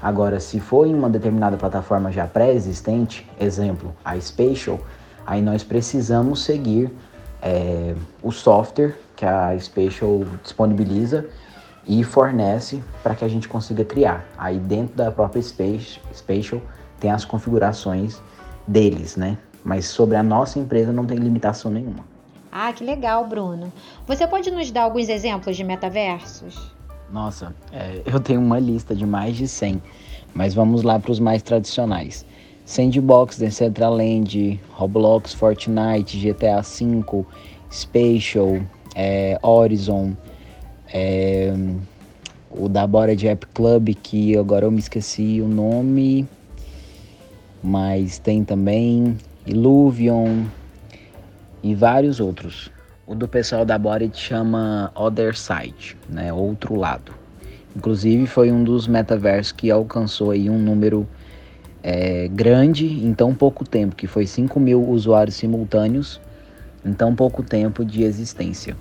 Agora, 0.00 0.38
se 0.38 0.60
for 0.60 0.86
em 0.86 0.94
uma 0.94 1.10
determinada 1.10 1.56
plataforma 1.56 2.12
já 2.12 2.26
pré-existente, 2.28 3.28
exemplo, 3.38 3.94
a 4.04 4.18
Spatial, 4.20 4.80
aí 5.26 5.42
nós 5.42 5.64
precisamos 5.64 6.44
seguir 6.44 6.92
é, 7.42 7.94
o 8.22 8.30
software 8.30 8.96
que 9.16 9.26
a 9.26 9.58
Spatial 9.58 10.24
disponibiliza 10.42 11.26
e 11.86 12.04
fornece 12.04 12.82
para 13.02 13.16
que 13.16 13.24
a 13.24 13.28
gente 13.28 13.48
consiga 13.48 13.84
criar. 13.84 14.24
Aí 14.38 14.58
dentro 14.58 14.94
da 14.94 15.10
própria 15.10 15.42
Spatial 15.42 16.62
tem 17.00 17.10
as 17.10 17.24
configurações 17.24 18.20
deles, 18.66 19.16
né? 19.16 19.38
Mas 19.64 19.86
sobre 19.86 20.16
a 20.16 20.22
nossa 20.22 20.58
empresa 20.58 20.92
não 20.92 21.04
tem 21.04 21.18
limitação 21.18 21.70
nenhuma. 21.70 22.04
Ah, 22.52 22.72
que 22.72 22.84
legal, 22.84 23.26
Bruno. 23.26 23.72
Você 24.06 24.26
pode 24.26 24.50
nos 24.50 24.70
dar 24.70 24.82
alguns 24.82 25.08
exemplos 25.08 25.56
de 25.56 25.64
metaversos? 25.64 26.72
Nossa, 27.12 27.54
é, 27.72 28.02
eu 28.04 28.20
tenho 28.20 28.40
uma 28.40 28.58
lista 28.58 28.94
de 28.94 29.04
mais 29.04 29.36
de 29.36 29.46
100, 29.46 29.82
mas 30.34 30.54
vamos 30.54 30.82
lá 30.82 30.98
para 30.98 31.10
os 31.10 31.18
mais 31.18 31.42
tradicionais. 31.42 32.24
Sandbox, 32.64 33.38
Decentraland, 33.38 34.60
Roblox, 34.70 35.34
Fortnite, 35.34 36.18
GTA 36.18 36.60
V, 36.60 37.24
Spatial, 37.70 38.60
é, 38.94 39.38
Horizon, 39.42 40.16
é, 40.92 41.52
o 42.50 42.68
da 42.68 42.86
Bora 42.86 43.14
de 43.14 43.28
App 43.28 43.46
Club, 43.46 43.94
que 44.02 44.36
agora 44.36 44.66
eu 44.66 44.70
me 44.70 44.78
esqueci 44.78 45.40
o 45.40 45.48
nome, 45.48 46.28
mas 47.62 48.18
tem 48.18 48.44
também 48.44 49.16
Illuvion, 49.46 50.44
e 51.62 51.74
vários 51.74 52.20
outros. 52.20 52.70
O 53.06 53.14
do 53.14 53.26
pessoal 53.26 53.64
da 53.64 53.76
Body 53.76 54.10
chama 54.14 54.90
Other 54.94 55.36
Side, 55.36 55.96
né? 56.08 56.32
Outro 56.32 56.76
lado. 56.76 57.12
Inclusive 57.76 58.26
foi 58.26 58.50
um 58.50 58.64
dos 58.64 58.86
metaversos 58.86 59.52
que 59.52 59.70
alcançou 59.70 60.30
aí 60.30 60.48
um 60.48 60.58
número 60.58 61.06
é, 61.82 62.28
grande 62.28 62.86
em 62.86 63.12
tão 63.14 63.34
pouco 63.34 63.64
tempo, 63.64 63.94
que 63.94 64.06
foi 64.06 64.26
5 64.26 64.58
mil 64.58 64.88
usuários 64.88 65.36
simultâneos 65.36 66.20
em 66.84 66.92
tão 66.92 67.14
pouco 67.14 67.42
tempo 67.42 67.84
de 67.84 68.02
existência. 68.02 68.76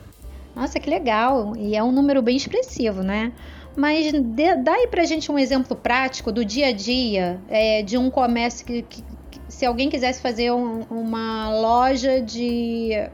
Nossa, 0.56 0.80
que 0.80 0.90
legal! 0.90 1.56
E 1.56 1.76
é 1.76 1.84
um 1.84 1.92
número 1.92 2.22
bem 2.22 2.36
expressivo, 2.36 3.04
né? 3.04 3.32
Mas 3.80 4.12
dê, 4.12 4.58
dá 4.58 4.74
aí 4.74 4.88
pra 4.88 5.06
gente 5.06 5.32
um 5.32 5.40
exemplo 5.40 5.74
prático 5.74 6.34
do 6.34 6.44
dia 6.44 6.68
a 6.68 6.72
dia 6.74 7.40
é, 7.48 7.82
de 7.82 7.98
um 7.98 8.10
comércio 8.10 8.66
que, 8.66 8.82
que, 8.82 9.02
se 9.48 9.66
alguém 9.66 9.90
quisesse 9.90 10.22
fazer 10.22 10.52
um, 10.52 10.82
uma 10.92 11.50
loja 11.50 12.22
de, 12.22 13.10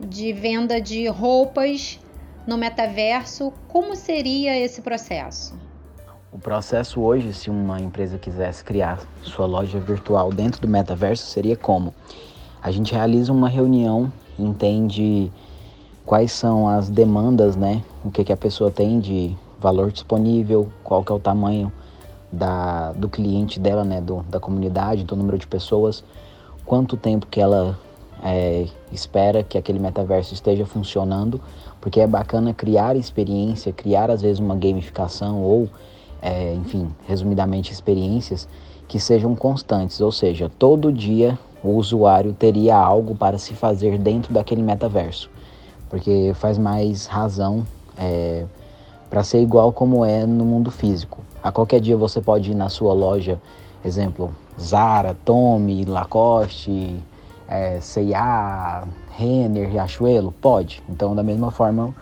de 0.00 0.32
venda 0.32 0.80
de 0.80 1.06
roupas 1.08 2.00
no 2.46 2.56
metaverso, 2.56 3.52
como 3.68 3.94
seria 3.94 4.58
esse 4.58 4.80
processo? 4.80 5.54
O 6.32 6.38
processo 6.38 6.98
hoje, 6.98 7.34
se 7.34 7.50
uma 7.50 7.78
empresa 7.78 8.16
quisesse 8.16 8.64
criar 8.64 8.98
sua 9.20 9.44
loja 9.44 9.78
virtual 9.78 10.32
dentro 10.32 10.58
do 10.58 10.68
metaverso, 10.68 11.26
seria 11.26 11.54
como? 11.54 11.94
A 12.62 12.70
gente 12.70 12.94
realiza 12.94 13.30
uma 13.30 13.50
reunião, 13.50 14.10
entende 14.38 15.30
quais 16.06 16.32
são 16.32 16.66
as 16.66 16.88
demandas, 16.88 17.56
né? 17.56 17.82
O 18.02 18.10
que, 18.10 18.24
que 18.24 18.32
a 18.32 18.36
pessoa 18.38 18.70
tem 18.70 18.98
de 18.98 19.36
valor 19.62 19.92
disponível, 19.92 20.68
qual 20.82 21.04
que 21.04 21.12
é 21.12 21.14
o 21.14 21.20
tamanho 21.20 21.72
da, 22.30 22.92
do 22.92 23.08
cliente 23.08 23.60
dela, 23.60 23.84
né, 23.84 24.00
do, 24.00 24.22
da 24.28 24.40
comunidade, 24.40 25.04
do 25.04 25.14
número 25.14 25.38
de 25.38 25.46
pessoas, 25.46 26.02
quanto 26.64 26.96
tempo 26.96 27.26
que 27.26 27.40
ela 27.40 27.78
é, 28.22 28.66
espera 28.90 29.42
que 29.42 29.58
aquele 29.58 29.78
metaverso 29.78 30.32
esteja 30.32 30.64
funcionando, 30.64 31.40
porque 31.80 32.00
é 32.00 32.06
bacana 32.06 32.54
criar 32.54 32.96
experiência, 32.96 33.72
criar 33.72 34.10
às 34.10 34.22
vezes 34.22 34.38
uma 34.38 34.56
gamificação 34.56 35.42
ou, 35.42 35.68
é, 36.20 36.54
enfim, 36.54 36.90
resumidamente 37.06 37.72
experiências 37.72 38.48
que 38.88 38.98
sejam 39.00 39.34
constantes, 39.34 40.00
ou 40.00 40.12
seja, 40.12 40.50
todo 40.58 40.92
dia 40.92 41.38
o 41.62 41.76
usuário 41.76 42.32
teria 42.32 42.76
algo 42.76 43.14
para 43.14 43.38
se 43.38 43.54
fazer 43.54 43.98
dentro 43.98 44.32
daquele 44.32 44.62
metaverso, 44.62 45.30
porque 45.88 46.32
faz 46.34 46.58
mais 46.58 47.06
razão 47.06 47.64
é, 47.96 48.44
para 49.12 49.22
ser 49.22 49.42
igual 49.42 49.74
como 49.74 50.06
é 50.06 50.24
no 50.24 50.42
mundo 50.42 50.70
físico. 50.70 51.20
A 51.42 51.52
qualquer 51.52 51.82
dia 51.82 51.98
você 51.98 52.18
pode 52.18 52.52
ir 52.52 52.54
na 52.54 52.70
sua 52.70 52.94
loja, 52.94 53.38
exemplo, 53.84 54.34
Zara, 54.58 55.14
Tommy, 55.22 55.84
Lacoste, 55.84 56.96
é, 57.46 57.78
C&A, 57.78 58.84
Renner, 59.10 59.68
Riachuelo? 59.68 60.32
Pode. 60.40 60.82
Então, 60.88 61.14
da 61.14 61.22
mesma 61.22 61.50
forma, 61.50 61.94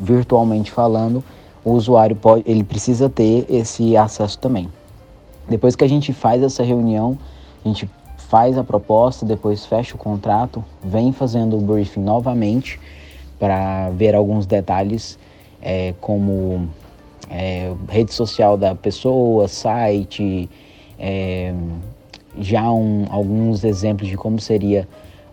virtualmente 0.00 0.70
falando, 0.70 1.22
o 1.62 1.72
usuário 1.72 2.16
pode, 2.16 2.50
ele 2.50 2.64
precisa 2.64 3.10
ter 3.10 3.44
esse 3.50 3.94
acesso 3.94 4.38
também. 4.38 4.70
Depois 5.46 5.76
que 5.76 5.84
a 5.84 5.88
gente 5.88 6.14
faz 6.14 6.42
essa 6.42 6.62
reunião, 6.62 7.18
a 7.62 7.68
gente 7.68 7.90
faz 8.16 8.56
a 8.56 8.64
proposta, 8.64 9.26
depois 9.26 9.66
fecha 9.66 9.94
o 9.96 9.98
contrato, 9.98 10.64
vem 10.82 11.12
fazendo 11.12 11.58
o 11.58 11.60
briefing 11.60 12.00
novamente 12.00 12.80
para 13.38 13.90
ver 13.90 14.14
alguns 14.14 14.46
detalhes, 14.46 15.18
é, 15.64 15.94
como 16.00 16.68
é, 17.30 17.72
rede 17.88 18.12
social 18.12 18.56
da 18.56 18.74
pessoa, 18.74 19.48
site, 19.48 20.48
é, 20.98 21.54
já 22.38 22.70
um, 22.70 23.06
alguns 23.08 23.64
exemplos 23.64 24.08
de 24.08 24.16
como 24.16 24.38
seria 24.38 24.86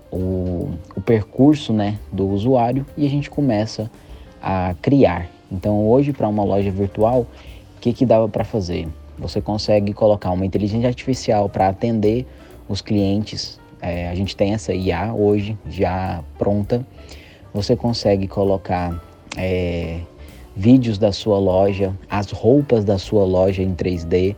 o, 0.10 0.70
o 0.96 1.02
percurso 1.02 1.74
né, 1.74 2.00
do 2.12 2.28
usuário 2.28 2.86
e 2.98 3.06
a 3.06 3.10
gente 3.10 3.30
começa 3.30 3.92
a 4.42 4.74
criar. 4.82 5.28
Então 5.52 5.88
hoje 5.88 6.14
para 6.14 6.28
uma 6.28 6.44
loja 6.44 6.72
virtual, 6.72 7.28
o 7.78 7.80
que, 7.82 7.92
que 7.92 8.06
dava 8.06 8.30
para 8.30 8.46
fazer? 8.46 8.88
Você 9.18 9.42
consegue 9.42 9.94
colocar 9.94 10.32
uma 10.32 10.46
inteligência 10.46 10.88
artificial 10.88 11.50
para 11.50 11.68
atender 11.68 12.26
os 12.68 12.82
clientes. 12.82 13.60
É, 13.82 14.10
a 14.10 14.16
gente 14.16 14.36
tem 14.36 14.54
essa 14.54 14.74
IA 14.74 15.14
hoje 15.14 15.58
já 15.68 16.24
pronta. 16.38 16.86
Você 17.54 17.76
consegue 17.76 18.28
colocar 18.28 19.02
é, 19.38 20.00
vídeos 20.56 20.98
da 20.98 21.12
sua 21.12 21.40
loja, 21.40 21.96
as 22.10 22.32
roupas 22.32 22.84
da 22.84 22.98
sua 22.98 23.24
loja 23.24 23.62
em 23.62 23.74
3D, 23.74 24.36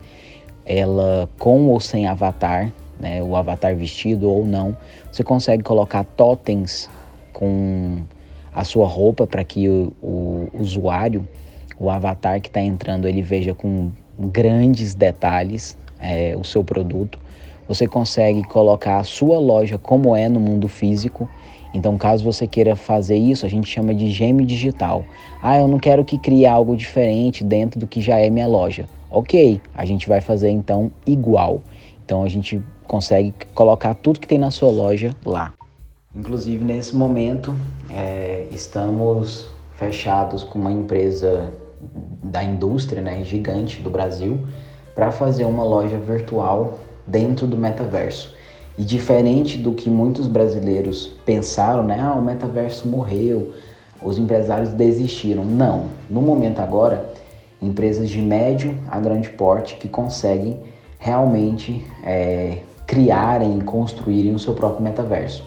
ela 0.65 1.29
com 1.37 1.67
ou 1.67 1.79
sem 1.79 2.07
avatar, 2.07 2.71
né, 2.99 3.21
o 3.21 3.35
avatar 3.35 3.75
vestido 3.75 4.29
ou 4.29 4.45
não. 4.45 4.77
Você 5.11 5.23
consegue 5.23 5.63
colocar 5.63 6.03
totens 6.03 6.89
com 7.33 8.03
a 8.53 8.63
sua 8.63 8.87
roupa 8.87 9.25
para 9.25 9.43
que 9.43 9.67
o, 9.67 9.93
o, 10.01 10.49
usuário, 10.53 11.27
o 11.79 11.89
avatar 11.89 12.39
que 12.39 12.47
está 12.47 12.61
entrando, 12.61 13.07
ele 13.07 13.21
veja 13.21 13.53
com 13.53 13.91
grandes 14.17 14.93
detalhes 14.93 15.77
é, 15.99 16.35
o 16.37 16.43
seu 16.43 16.63
produto. 16.63 17.19
Você 17.67 17.87
consegue 17.87 18.43
colocar 18.43 18.99
a 18.99 19.03
sua 19.03 19.39
loja 19.39 19.77
como 19.77 20.15
é 20.15 20.29
no 20.29 20.39
mundo 20.39 20.67
físico 20.67 21.29
então, 21.73 21.97
caso 21.97 22.23
você 22.23 22.45
queira 22.45 22.75
fazer 22.75 23.17
isso, 23.17 23.45
a 23.45 23.49
gente 23.49 23.67
chama 23.67 23.95
de 23.95 24.11
gêmeo 24.11 24.45
digital. 24.45 25.03
Ah, 25.41 25.57
eu 25.59 25.67
não 25.67 25.79
quero 25.79 26.05
que 26.05 26.17
crie 26.17 26.45
algo 26.45 26.75
diferente 26.75 27.43
dentro 27.43 27.79
do 27.79 27.87
que 27.87 27.99
já 27.99 28.19
é 28.19 28.29
minha 28.29 28.47
loja. 28.47 28.87
Ok, 29.09 29.59
a 29.73 29.83
gente 29.83 30.07
vai 30.07 30.21
fazer 30.21 30.49
então 30.49 30.91
igual. 31.05 31.61
Então 32.05 32.23
a 32.23 32.29
gente 32.29 32.61
consegue 32.87 33.33
colocar 33.55 33.95
tudo 33.95 34.19
que 34.19 34.27
tem 34.27 34.37
na 34.37 34.51
sua 34.51 34.69
loja 34.69 35.15
lá. 35.25 35.53
Inclusive, 36.15 36.63
nesse 36.63 36.95
momento, 36.95 37.55
é, 37.89 38.47
estamos 38.51 39.47
fechados 39.75 40.43
com 40.43 40.59
uma 40.59 40.71
empresa 40.71 41.51
da 42.23 42.43
indústria 42.43 43.01
né, 43.01 43.23
gigante 43.23 43.81
do 43.81 43.89
Brasil 43.89 44.47
para 44.93 45.11
fazer 45.11 45.45
uma 45.45 45.63
loja 45.63 45.97
virtual 45.97 46.79
dentro 47.05 47.47
do 47.47 47.57
metaverso. 47.57 48.32
E 48.77 48.83
diferente 48.83 49.57
do 49.57 49.73
que 49.73 49.89
muitos 49.89 50.27
brasileiros 50.27 51.07
pensaram, 51.25 51.83
né? 51.83 51.99
Ah, 52.01 52.15
o 52.15 52.21
metaverso 52.21 52.87
morreu, 52.87 53.53
os 54.01 54.17
empresários 54.17 54.69
desistiram. 54.69 55.45
Não. 55.45 55.85
No 56.09 56.21
momento 56.21 56.59
agora, 56.59 57.13
empresas 57.61 58.09
de 58.09 58.19
médio 58.19 58.77
a 58.89 58.99
grande 58.99 59.29
porte 59.29 59.75
que 59.75 59.87
conseguem 59.87 60.59
realmente 60.97 61.85
é, 62.03 62.59
criarem 62.87 63.59
e 63.59 63.61
construírem 63.61 64.33
o 64.33 64.39
seu 64.39 64.53
próprio 64.53 64.83
metaverso. 64.83 65.43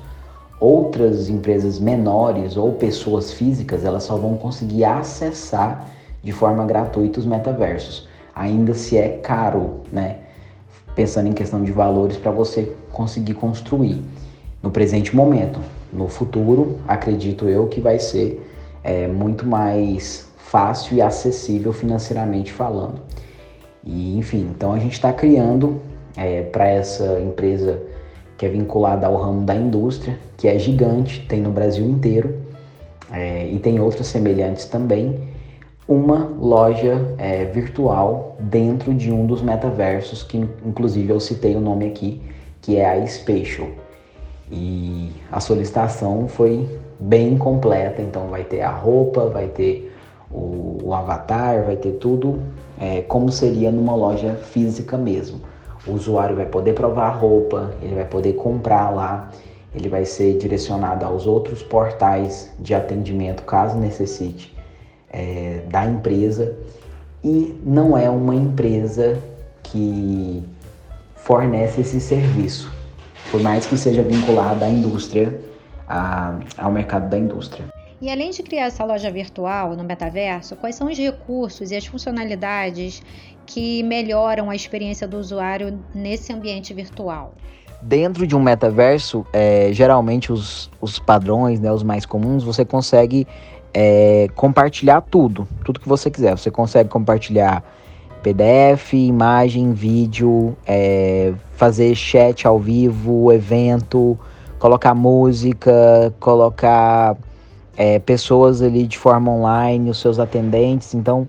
Outras 0.61 1.29
empresas 1.29 1.79
menores 1.79 2.57
ou 2.57 2.73
pessoas 2.73 3.33
físicas, 3.33 3.85
elas 3.85 4.05
só 4.05 4.17
vão 4.17 4.37
conseguir 4.37 4.85
acessar 4.85 5.87
de 6.23 6.33
forma 6.33 6.65
gratuita 6.65 7.21
os 7.21 7.27
metaversos. 7.27 8.09
Ainda 8.35 8.75
se 8.75 8.97
é 8.97 9.09
caro, 9.09 9.81
né? 9.93 10.19
Pensando 10.97 11.29
em 11.29 11.33
questão 11.33 11.63
de 11.63 11.71
valores 11.71 12.17
para 12.17 12.33
você 12.33 12.75
conseguir 12.91 13.35
construir 13.35 14.03
no 14.61 14.71
presente 14.73 15.15
momento. 15.15 15.61
No 15.93 16.09
futuro, 16.09 16.81
acredito 16.89 17.49
eu 17.49 17.69
que 17.69 17.81
vai 17.81 18.01
ser 18.01 18.45
é, 18.83 19.07
muito 19.07 19.47
mais 19.47 20.27
fácil 20.37 20.97
e 20.97 21.03
acessível 21.03 21.73
financeiramente 21.73 22.53
falando. 22.53 23.01
E 23.85 24.19
enfim, 24.19 24.51
então 24.57 24.73
a 24.73 24.79
gente 24.79 24.95
está 24.95 25.13
criando 25.13 25.81
é, 26.17 26.43
para 26.43 26.67
essa 26.67 27.21
empresa 27.21 27.81
que 28.37 28.45
é 28.45 28.49
vinculada 28.49 29.07
ao 29.07 29.17
ramo 29.17 29.45
da 29.45 29.55
indústria, 29.55 30.19
que 30.37 30.49
é 30.49 30.59
gigante, 30.59 31.25
tem 31.29 31.41
no 31.41 31.51
Brasil 31.51 31.87
inteiro 31.89 32.35
é, 33.13 33.47
e 33.47 33.59
tem 33.59 33.81
outras 33.81 34.09
semelhantes 34.09 34.67
também, 34.67 35.26
uma 35.89 36.29
loja 36.41 37.15
é, 37.17 37.45
virtual 37.45 38.37
dentro 38.41 38.93
de 38.93 39.13
um 39.13 39.25
dos 39.25 39.41
metaversos, 39.41 40.23
que 40.25 40.37
inclusive 40.37 41.13
eu 41.13 41.21
citei 41.21 41.55
o 41.55 41.61
nome 41.61 41.87
aqui, 41.87 42.21
que 42.61 42.77
é 42.77 42.91
a 42.91 43.07
Spatial. 43.07 43.69
E 44.51 45.13
a 45.31 45.39
solicitação 45.39 46.27
foi 46.27 46.69
bem 46.99 47.39
completa, 47.39 48.03
então 48.03 48.29
vai 48.29 48.43
ter 48.43 48.63
a 48.63 48.71
roupa, 48.71 49.29
vai 49.29 49.47
ter 49.47 49.93
o, 50.31 50.79
o 50.83 50.95
avatar, 50.95 51.65
vai 51.65 51.77
ter 51.77 51.93
tudo 51.93 52.41
é, 52.81 53.03
como 53.03 53.31
seria 53.31 53.71
numa 53.71 53.95
loja 53.95 54.35
física 54.35 54.99
mesmo. 54.99 55.41
O 55.87 55.93
usuário 55.93 56.35
vai 56.35 56.47
poder 56.47 56.75
provar 56.75 57.11
a 57.11 57.13
roupa, 57.13 57.73
ele 57.81 57.95
vai 57.95 58.05
poder 58.05 58.33
comprar 58.33 58.91
lá, 58.91 59.31
ele 59.73 59.89
vai 59.89 60.05
ser 60.05 60.37
direcionado 60.37 61.05
aos 61.05 61.29
outros 61.29 61.63
portais 61.63 62.53
de 62.59 62.75
atendimento 62.75 63.45
caso 63.45 63.79
necessite 63.79 64.56
é, 65.17 65.63
da 65.71 65.87
empresa 65.87 66.55
e 67.25 67.59
não 67.65 67.97
é 67.97 68.11
uma 68.11 68.35
empresa 68.35 69.19
que 69.63 70.45
fornece 71.17 71.81
esse 71.81 72.01
serviço, 72.01 72.71
por 73.31 73.41
mais 73.41 73.67
que 73.67 73.77
seja 73.79 74.03
vinculada 74.03 74.67
à 74.67 74.69
indústria, 74.69 75.41
a, 75.89 76.39
ao 76.59 76.71
mercado 76.71 77.09
da 77.09 77.19
indústria. 77.19 77.65
E 78.01 78.11
além 78.11 78.31
de 78.31 78.43
criar 78.43 78.67
essa 78.67 78.85
loja 78.85 79.11
virtual 79.11 79.75
no 79.75 79.83
metaverso, 79.83 80.55
quais 80.55 80.77
são 80.77 80.87
os 80.89 80.99
recursos 80.99 81.71
e 81.71 81.77
as 81.77 81.87
funcionalidades 81.87 83.03
que 83.47 83.83
melhoram 83.83 84.51
a 84.51 84.55
experiência 84.55 85.09
do 85.09 85.17
usuário 85.17 85.81
nesse 85.95 86.31
ambiente 86.31 86.75
virtual? 86.75 87.33
Dentro 87.81 88.27
de 88.27 88.37
um 88.37 88.43
metaverso, 88.43 89.27
é, 89.33 89.71
geralmente 89.73 90.31
os, 90.31 90.71
os 90.81 90.99
padrões, 90.99 91.59
né, 91.59 91.73
os 91.73 91.83
mais 91.83 92.05
comuns, 92.05 92.45
você 92.45 92.65
consegue 92.65 93.27
é, 93.79 94.31
compartilhar 94.35 95.03
tudo, 95.03 95.47
tudo 95.63 95.79
que 95.79 95.87
você 95.87 96.11
quiser. 96.11 96.39
Você 96.39 96.51
consegue 96.51 96.89
compartilhar 96.89 97.63
PDF, 98.23 98.95
imagem, 98.95 99.75
vídeo, 99.75 100.57
é, 100.67 101.35
fazer 101.53 101.95
chat 101.95 102.47
ao 102.47 102.59
vivo, 102.59 103.31
evento, 103.31 104.19
colocar 104.59 104.95
música, 104.95 106.11
colocar 106.19 107.19
é, 107.77 107.99
pessoas 107.99 108.63
ali 108.63 108.87
de 108.87 108.97
forma 108.97 109.31
online, 109.31 109.91
os 109.91 110.01
seus 110.01 110.19
atendentes. 110.19 110.95
Então, 110.95 111.29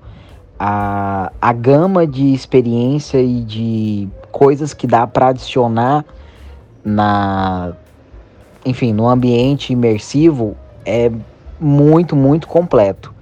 a, 0.58 1.34
a 1.42 1.52
gama 1.52 2.08
de 2.08 2.34
experiência 2.34 3.22
e 3.22 3.42
de 3.42 4.08
coisas 4.32 4.74
que 4.74 4.88
dá 4.88 5.06
para 5.06 5.28
adicionar 5.28 6.06
na 6.82 7.74
enfim, 8.66 8.94
no 8.94 9.08
ambiente 9.08 9.74
imersivo 9.74 10.56
é 10.86 11.12
muito, 11.60 12.16
muito 12.16 12.48
completo. 12.48 13.14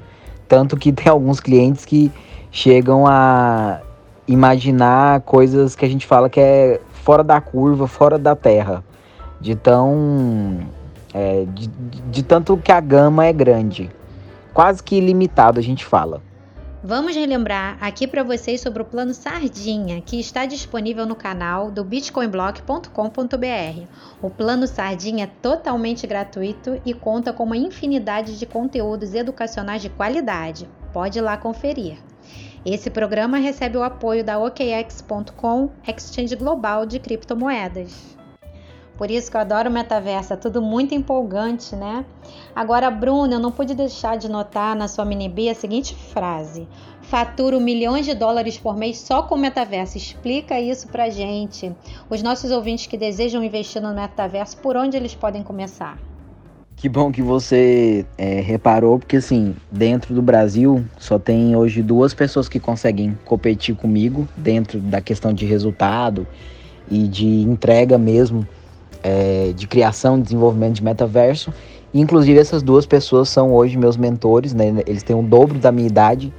Tanto 0.47 0.77
que 0.77 0.91
tem 0.91 1.11
alguns 1.11 1.39
clientes 1.39 1.85
que 1.85 2.11
chegam 2.51 3.05
a 3.07 3.81
imaginar 4.27 5.21
coisas 5.21 5.75
que 5.75 5.85
a 5.85 5.89
gente 5.89 6.05
fala 6.05 6.29
que 6.29 6.39
é 6.39 6.79
fora 6.91 7.23
da 7.23 7.39
curva, 7.41 7.87
fora 7.87 8.17
da 8.17 8.35
terra. 8.35 8.83
De 9.39 9.55
tão. 9.55 10.59
É, 11.13 11.45
de, 11.53 11.67
de, 11.67 12.23
tanto 12.23 12.57
que 12.57 12.71
a 12.71 12.79
gama 12.79 13.25
é 13.25 13.33
grande. 13.33 13.89
Quase 14.53 14.81
que 14.81 14.95
ilimitado, 14.95 15.59
a 15.59 15.63
gente 15.63 15.85
fala. 15.85 16.21
Vamos 16.87 17.15
relembrar 17.15 17.79
aqui 17.81 18.05
para 18.05 18.21
vocês 18.21 18.61
sobre 18.61 18.83
o 18.83 18.85
plano 18.85 19.11
Sardinha, 19.11 20.01
que 20.01 20.19
está 20.19 20.45
disponível 20.45 21.03
no 21.03 21.15
canal 21.15 21.71
do 21.71 21.83
bitcoinblock.com.br. 21.83 23.87
O 24.21 24.29
plano 24.29 24.67
Sardinha 24.67 25.23
é 25.23 25.31
totalmente 25.41 26.05
gratuito 26.05 26.79
e 26.85 26.93
conta 26.93 27.33
com 27.33 27.43
uma 27.43 27.57
infinidade 27.57 28.37
de 28.37 28.45
conteúdos 28.45 29.15
educacionais 29.15 29.81
de 29.81 29.89
qualidade. 29.89 30.69
Pode 30.93 31.17
ir 31.17 31.23
lá 31.23 31.35
conferir. 31.35 31.97
Esse 32.63 32.91
programa 32.91 33.39
recebe 33.39 33.77
o 33.77 33.83
apoio 33.83 34.23
da 34.23 34.37
OKX.com, 34.37 35.71
Exchange 35.87 36.35
Global 36.35 36.85
de 36.85 36.99
Criptomoedas. 36.99 38.14
Por 38.97 39.11
isso 39.11 39.29
que 39.29 39.35
eu 39.35 39.41
adoro 39.41 39.69
o 39.69 39.73
metaverso, 39.73 40.33
é 40.33 40.37
tudo 40.37 40.61
muito 40.61 40.95
empolgante, 40.95 41.75
né? 41.75 42.05
Agora, 42.55 42.89
Bruna, 42.89 43.35
eu 43.35 43.39
não 43.39 43.51
pude 43.51 43.75
deixar 43.75 44.17
de 44.17 44.29
notar 44.29 44.73
na 44.75 44.87
sua 44.87 45.03
mini 45.03 45.49
a 45.49 45.55
seguinte 45.55 45.93
frase: 45.93 46.65
Faturo 47.01 47.59
milhões 47.59 48.05
de 48.05 48.13
dólares 48.13 48.57
por 48.57 48.77
mês 48.77 48.99
só 48.99 49.23
com 49.23 49.35
o 49.35 49.37
metaverso. 49.37 49.97
Explica 49.97 50.59
isso 50.59 50.87
pra 50.87 51.09
gente. 51.09 51.75
Os 52.09 52.23
nossos 52.23 52.51
ouvintes 52.51 52.87
que 52.87 52.97
desejam 52.97 53.43
investir 53.43 53.81
no 53.81 53.93
metaverso, 53.93 54.57
por 54.57 54.77
onde 54.77 54.95
eles 54.95 55.13
podem 55.13 55.43
começar? 55.43 55.99
Que 56.77 56.89
bom 56.89 57.11
que 57.11 57.21
você 57.21 58.05
é, 58.17 58.41
reparou, 58.41 58.99
porque 58.99 59.17
assim, 59.17 59.55
dentro 59.71 60.13
do 60.13 60.21
Brasil 60.21 60.85
só 60.97 61.17
tem 61.17 61.55
hoje 61.55 61.81
duas 61.81 62.13
pessoas 62.13 62.47
que 62.47 62.59
conseguem 62.59 63.17
competir 63.25 63.75
comigo 63.75 64.27
dentro 64.35 64.79
da 64.79 65.01
questão 65.01 65.33
de 65.33 65.45
resultado 65.45 66.27
e 66.89 67.07
de 67.07 67.25
entrega 67.25 67.97
mesmo 67.97 68.47
é, 69.05 69.53
de 69.55 69.67
criação 69.67 70.17
e 70.17 70.21
desenvolvimento 70.23 70.73
de 70.73 70.83
metaverso. 70.83 71.53
Inclusive, 71.93 72.39
essas 72.39 72.63
duas 72.63 72.87
pessoas 72.87 73.29
são 73.29 73.53
hoje 73.53 73.77
meus 73.77 73.95
mentores, 73.95 74.51
né? 74.51 74.81
Eles 74.87 75.03
têm 75.03 75.15
o 75.15 75.21
dobro 75.21 75.59
da 75.59 75.71
minha 75.71 75.87
idade. 75.87 76.33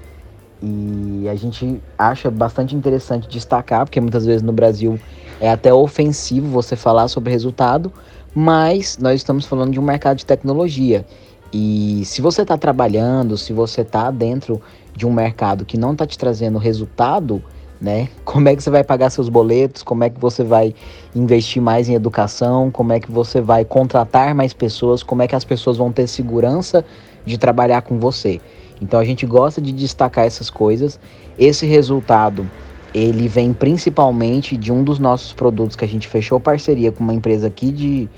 E 0.60 1.28
a 1.28 1.34
gente 1.36 1.80
acha 1.96 2.28
bastante 2.28 2.74
interessante 2.74 3.28
destacar, 3.28 3.84
porque 3.84 4.00
muitas 4.00 4.26
vezes 4.26 4.42
no 4.42 4.52
Brasil 4.52 4.98
é 5.40 5.48
até 5.48 5.72
ofensivo 5.72 6.48
você 6.48 6.74
falar 6.74 7.06
sobre 7.06 7.30
resultado, 7.30 7.92
mas 8.34 8.98
nós 8.98 9.14
estamos 9.14 9.46
falando 9.46 9.70
de 9.72 9.78
um 9.78 9.84
mercado 9.84 10.16
de 10.16 10.26
tecnologia. 10.26 11.06
E 11.52 12.02
se 12.04 12.20
você 12.20 12.42
está 12.42 12.58
trabalhando, 12.58 13.38
se 13.38 13.52
você 13.52 13.82
está 13.82 14.10
dentro 14.10 14.60
de 14.94 15.06
um 15.06 15.12
mercado 15.12 15.64
que 15.64 15.78
não 15.78 15.92
está 15.92 16.04
te 16.04 16.18
trazendo 16.18 16.58
resultado, 16.58 17.40
né? 17.80 18.08
Como 18.24 18.48
é 18.48 18.56
que 18.56 18.62
você 18.62 18.70
vai 18.70 18.82
pagar 18.82 19.10
seus 19.10 19.28
boletos? 19.28 19.82
Como 19.82 20.04
é 20.04 20.10
que 20.10 20.18
você 20.18 20.42
vai 20.42 20.74
investir 21.14 21.60
mais 21.60 21.88
em 21.88 21.94
educação? 21.94 22.70
Como 22.70 22.92
é 22.92 23.00
que 23.00 23.10
você 23.10 23.40
vai 23.40 23.64
contratar 23.64 24.34
mais 24.34 24.52
pessoas? 24.52 25.02
Como 25.02 25.22
é 25.22 25.28
que 25.28 25.36
as 25.36 25.44
pessoas 25.44 25.76
vão 25.76 25.92
ter 25.92 26.06
segurança 26.06 26.84
de 27.24 27.38
trabalhar 27.38 27.82
com 27.82 27.98
você? 27.98 28.40
Então 28.80 29.00
a 29.00 29.04
gente 29.04 29.26
gosta 29.26 29.60
de 29.60 29.72
destacar 29.72 30.24
essas 30.26 30.50
coisas. 30.50 30.98
Esse 31.38 31.66
resultado 31.66 32.48
ele 32.94 33.28
vem 33.28 33.52
principalmente 33.52 34.56
de 34.56 34.72
um 34.72 34.82
dos 34.82 34.98
nossos 34.98 35.32
produtos 35.32 35.76
que 35.76 35.84
a 35.84 35.88
gente 35.88 36.08
fechou 36.08 36.40
parceria 36.40 36.90
com 36.90 37.04
uma 37.04 37.12
empresa 37.12 37.46
aqui 37.46 37.70
de, 37.70 38.08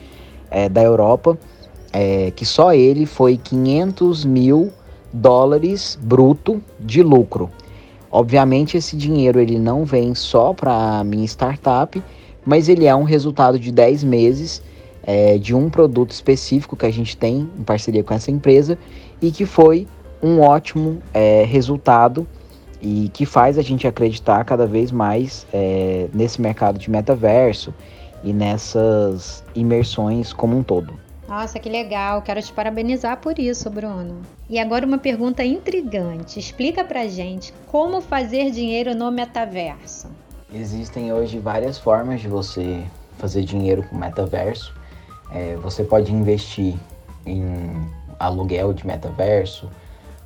é, 0.51 0.69
da 0.69 0.83
Europa, 0.83 1.37
é, 1.93 2.31
que 2.31 2.47
só 2.47 2.73
ele 2.73 3.07
foi 3.07 3.37
500 3.37 4.25
mil 4.25 4.73
dólares 5.13 5.99
bruto 6.01 6.63
de 6.79 7.03
lucro. 7.03 7.51
Obviamente 8.11 8.77
esse 8.77 8.97
dinheiro 8.97 9.41
ele 9.41 9.59
não 9.59 9.85
vem 9.85 10.15
só 10.15 10.53
para 10.53 11.01
a 11.01 11.05
minha 11.05 11.25
startup, 11.25 12.03
mas 12.45 12.69
ele 12.69 12.87
é 12.87 12.95
um 12.95 13.05
resultado 13.05 13.59
de 13.59 13.71
10 13.71 14.05
meses 14.05 14.63
é, 15.03 15.39
de 15.39 15.55
um 15.55 15.69
produto 15.69 16.11
específico 16.11 16.77
que 16.77 16.87
a 16.87 16.91
gente 16.91 17.17
tem 17.17 17.51
em 17.59 17.63
parceria 17.63 18.03
com 18.03 18.15
essa 18.15 18.31
empresa 18.31 18.79
e 19.21 19.31
que 19.31 19.45
foi 19.45 19.87
um 20.23 20.41
ótimo 20.41 21.03
é, 21.13 21.45
resultado 21.45 22.27
e 22.81 23.11
que 23.13 23.27
faz 23.27 23.59
a 23.59 23.63
gente 23.63 23.87
acreditar 23.87 24.45
cada 24.45 24.67
vez 24.67 24.93
mais 24.93 25.47
é, 25.53 26.09
nesse 26.13 26.41
mercado 26.41 26.79
de 26.79 26.91
metaverso 26.91 27.75
e 28.23 28.33
nessas 28.33 29.45
imersões 29.55 30.33
como 30.33 30.57
um 30.57 30.63
todo. 30.63 30.93
Nossa, 31.29 31.59
que 31.59 31.69
legal! 31.69 32.23
Quero 32.23 32.41
te 32.41 32.53
parabenizar 32.53 33.19
por 33.19 33.39
isso, 33.39 33.69
Bruno. 33.69 34.23
E 34.49 34.59
agora 34.59 34.87
uma 34.87 34.97
pergunta 34.97 35.45
intrigante. 35.45 36.39
Explica 36.39 36.83
pra 36.83 37.07
gente 37.07 37.53
como 37.67 38.01
fazer 38.01 38.51
dinheiro 38.51 38.95
no 38.95 39.11
metaverso. 39.11 40.09
Existem 40.53 41.13
hoje 41.13 41.39
várias 41.39 41.79
formas 41.79 42.23
de 42.23 42.29
você 42.29 42.83
fazer 43.19 43.43
dinheiro 43.43 43.83
com 43.83 43.97
metaverso. 43.97 44.75
É, 45.31 45.57
você 45.57 45.85
pode 45.85 46.11
investir 46.15 46.75
em 47.27 47.87
aluguel 48.19 48.73
de 48.73 48.87
metaverso, 48.87 49.71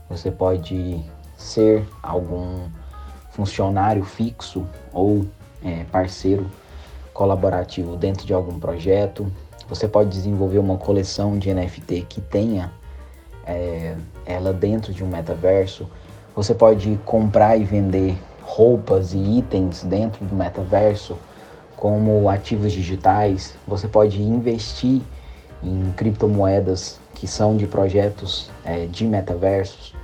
você 0.08 0.30
pode 0.30 1.04
ser 1.36 1.84
algum 2.00 2.68
funcionário 3.30 4.04
fixo 4.04 4.64
ou 4.92 5.26
é, 5.64 5.82
parceiro 5.90 6.48
colaborativo 7.12 7.96
dentro 7.96 8.24
de 8.24 8.32
algum 8.32 8.60
projeto. 8.60 9.26
Você 9.68 9.88
pode 9.88 10.10
desenvolver 10.10 10.58
uma 10.58 10.76
coleção 10.76 11.38
de 11.38 11.52
NFT 11.52 12.06
que 12.08 12.20
tenha 12.20 12.70
é, 13.46 13.94
ela 14.26 14.52
dentro 14.52 14.92
de 14.92 15.02
um 15.02 15.08
metaverso. 15.08 15.88
Você 16.34 16.54
pode 16.54 16.98
comprar 17.04 17.56
e 17.56 17.64
vender 17.64 18.16
roupas 18.42 19.12
e 19.12 19.38
itens 19.38 19.82
dentro 19.82 20.24
do 20.24 20.34
metaverso, 20.34 21.16
como 21.76 22.28
ativos 22.28 22.72
digitais. 22.72 23.54
Você 23.66 23.88
pode 23.88 24.20
investir 24.22 25.02
em 25.62 25.92
criptomoedas 25.96 26.98
que 27.14 27.26
são 27.26 27.56
de 27.56 27.66
projetos 27.66 28.50
é, 28.64 28.86
de 28.86 29.04
metaversos. 29.04 29.94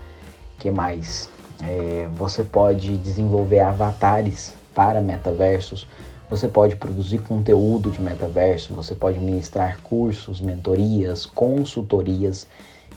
que 0.59 0.71
mais? 0.71 1.29
É, 1.63 2.09
você 2.15 2.45
pode 2.45 2.97
desenvolver 2.99 3.61
avatares 3.61 4.55
para 4.75 5.01
metaversos. 5.01 5.87
Você 6.31 6.47
pode 6.47 6.77
produzir 6.77 7.19
conteúdo 7.19 7.91
de 7.91 8.03
metaverso, 8.03 8.75
você 8.75 8.95
pode 8.95 9.19
ministrar 9.19 9.81
cursos, 9.81 10.41
mentorias, 10.41 11.25
consultorias 11.25 12.47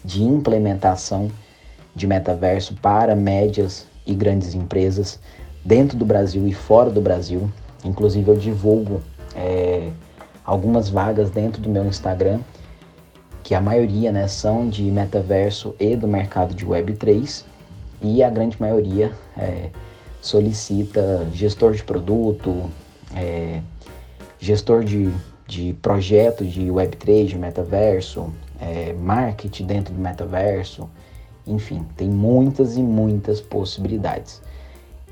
de 0.03 0.23
implementação 0.23 1.29
de 1.95 2.07
metaverso 2.07 2.75
para 2.75 3.15
médias 3.15 3.85
e 4.05 4.13
grandes 4.13 4.53
empresas 4.55 5.19
dentro 5.63 5.97
do 5.97 6.05
Brasil 6.05 6.47
e 6.47 6.53
fora 6.53 6.89
do 6.89 7.01
Brasil. 7.01 7.51
Inclusive, 7.83 8.29
eu 8.29 8.37
divulgo 8.37 9.01
é, 9.35 9.89
algumas 10.45 10.89
vagas 10.89 11.29
dentro 11.29 11.61
do 11.61 11.69
meu 11.69 11.85
Instagram, 11.85 12.39
que 13.43 13.55
a 13.55 13.61
maioria 13.61 14.11
né, 14.11 14.27
são 14.27 14.69
de 14.69 14.83
metaverso 14.83 15.75
e 15.79 15.95
do 15.95 16.07
mercado 16.07 16.53
de 16.53 16.65
Web3, 16.65 17.43
e 18.01 18.23
a 18.23 18.29
grande 18.29 18.59
maioria 18.59 19.11
é, 19.37 19.69
solicita 20.21 21.27
gestor 21.33 21.73
de 21.73 21.83
produto, 21.83 22.69
é, 23.15 23.61
gestor 24.39 24.83
de, 24.83 25.11
de 25.47 25.73
projeto 25.81 26.43
de 26.43 26.67
Web3, 26.67 27.27
de 27.27 27.37
metaverso, 27.37 28.31
é, 28.61 28.93
marketing 28.93 29.65
dentro 29.65 29.93
do 29.93 29.99
metaverso, 29.99 30.87
enfim, 31.47 31.85
tem 31.97 32.07
muitas 32.07 32.77
e 32.77 32.83
muitas 32.83 33.41
possibilidades. 33.41 34.41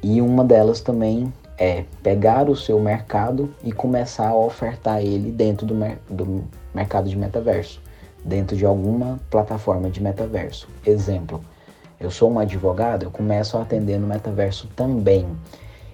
E 0.01 0.21
uma 0.21 0.45
delas 0.45 0.79
também 0.79 1.33
é 1.57 1.83
pegar 2.01 2.49
o 2.49 2.55
seu 2.55 2.79
mercado 2.79 3.53
e 3.63 3.71
começar 3.71 4.29
a 4.29 4.35
ofertar 4.35 5.01
ele 5.01 5.31
dentro 5.31 5.65
do, 5.65 5.75
mer 5.75 5.97
do 6.09 6.45
mercado 6.73 7.09
de 7.09 7.17
metaverso, 7.17 7.81
dentro 8.23 8.55
de 8.55 8.65
alguma 8.65 9.19
plataforma 9.29 9.89
de 9.89 10.01
metaverso. 10.01 10.69
Exemplo, 10.85 11.43
eu 11.99 12.09
sou 12.09 12.31
um 12.31 12.39
advogado, 12.39 13.03
eu 13.03 13.11
começo 13.11 13.57
a 13.57 13.61
atender 13.63 13.99
no 13.99 14.07
metaverso 14.07 14.69
também. 14.73 15.27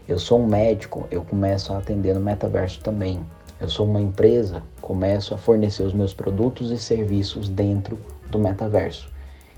Eu 0.07 0.19
sou 0.19 0.39
um 0.39 0.45
médico, 0.45 1.07
eu 1.09 1.23
começo 1.23 1.73
a 1.73 1.79
atender 1.79 2.13
no 2.13 2.21
metaverso 2.21 2.79
também. 2.81 3.25
Eu 3.59 3.67
sou 3.67 3.87
uma 3.87 3.99
empresa, 3.99 4.61
começo 4.85 5.33
a 5.33 5.37
fornecer 5.37 5.81
os 5.81 5.93
meus 5.93 6.13
produtos 6.13 6.69
e 6.69 6.77
serviços 6.77 7.49
dentro 7.49 7.97
do 8.29 8.37
metaverso. 8.37 9.09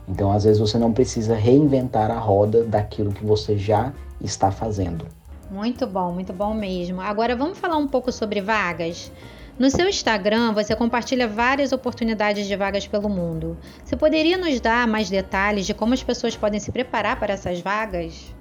Então, 0.07 0.31
às 0.31 0.45
vezes, 0.45 0.57
você 0.57 0.77
não 0.77 0.93
precisa 0.93 1.35
reinventar 1.35 2.09
a 2.09 2.17
roda 2.17 2.63
daquilo 2.63 3.11
que 3.11 3.25
você 3.25 3.57
já 3.57 3.91
está 4.21 4.51
fazendo. 4.51 5.05
Muito 5.51 5.85
bom, 5.85 6.13
muito 6.13 6.31
bom 6.31 6.53
mesmo. 6.53 7.01
Agora 7.01 7.35
vamos 7.35 7.57
falar 7.57 7.75
um 7.75 7.87
pouco 7.87 8.09
sobre 8.09 8.41
vagas. 8.41 9.11
No 9.59 9.69
seu 9.69 9.89
Instagram, 9.89 10.53
você 10.53 10.73
compartilha 10.75 11.27
várias 11.27 11.73
oportunidades 11.73 12.47
de 12.47 12.55
vagas 12.55 12.87
pelo 12.87 13.09
mundo. 13.09 13.57
Você 13.83 13.97
poderia 13.97 14.37
nos 14.37 14.61
dar 14.61 14.87
mais 14.87 15.09
detalhes 15.09 15.65
de 15.65 15.73
como 15.73 15.93
as 15.93 16.03
pessoas 16.03 16.37
podem 16.37 16.59
se 16.59 16.71
preparar 16.71 17.19
para 17.19 17.33
essas 17.33 17.59
vagas? 17.59 18.33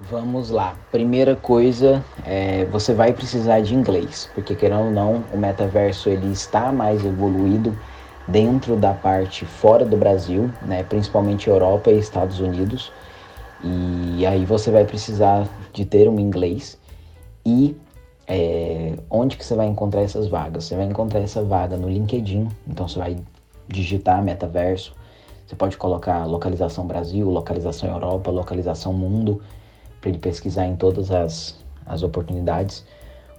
Vamos 0.00 0.50
lá. 0.50 0.76
Primeira 0.90 1.36
coisa, 1.36 2.04
é, 2.26 2.64
você 2.66 2.92
vai 2.92 3.12
precisar 3.12 3.60
de 3.60 3.74
inglês, 3.74 4.28
porque 4.34 4.54
querendo 4.54 4.86
ou 4.86 4.90
não, 4.90 5.24
o 5.32 5.36
metaverso 5.36 6.08
ele 6.08 6.32
está 6.32 6.72
mais 6.72 7.04
evoluído 7.04 7.78
dentro 8.26 8.74
da 8.74 8.92
parte 8.92 9.44
fora 9.44 9.84
do 9.84 9.96
Brasil, 9.96 10.50
né, 10.62 10.82
principalmente 10.82 11.48
Europa 11.48 11.90
e 11.90 11.98
Estados 11.98 12.40
Unidos. 12.40 12.92
E 13.62 14.26
aí 14.26 14.44
você 14.44 14.70
vai 14.70 14.84
precisar 14.84 15.48
de 15.72 15.84
ter 15.84 16.08
um 16.08 16.18
inglês 16.18 16.76
e 17.46 17.76
é, 18.26 18.94
onde 19.08 19.36
que 19.36 19.44
você 19.44 19.54
vai 19.54 19.66
encontrar 19.66 20.02
essas 20.02 20.26
vagas? 20.26 20.64
Você 20.64 20.74
vai 20.74 20.86
encontrar 20.86 21.20
essa 21.20 21.42
vaga 21.42 21.76
no 21.76 21.88
LinkedIn, 21.88 22.48
então 22.66 22.88
você 22.88 22.98
vai 22.98 23.16
digitar 23.68 24.22
metaverso, 24.22 24.92
você 25.46 25.54
pode 25.54 25.76
colocar 25.76 26.24
localização 26.24 26.84
Brasil, 26.84 27.30
localização 27.30 27.88
Europa, 27.88 28.30
localização 28.30 28.92
mundo 28.92 29.40
para 30.04 30.10
ele 30.10 30.18
pesquisar 30.18 30.66
em 30.66 30.76
todas 30.76 31.10
as, 31.10 31.54
as 31.86 32.02
oportunidades. 32.02 32.84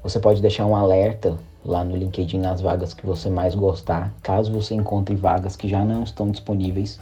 Você 0.02 0.20
pode 0.20 0.42
deixar 0.42 0.66
um 0.66 0.76
alerta 0.76 1.38
lá 1.64 1.84
no 1.84 1.96
LinkedIn 1.96 2.40
nas 2.40 2.60
vagas 2.60 2.92
que 2.92 3.06
você 3.06 3.30
mais 3.30 3.54
gostar, 3.54 4.12
caso 4.24 4.52
você 4.52 4.74
encontre 4.74 5.16
vagas 5.16 5.56
que 5.56 5.70
já 5.70 5.86
não 5.86 6.02
estão 6.02 6.32
disponíveis. 6.32 7.00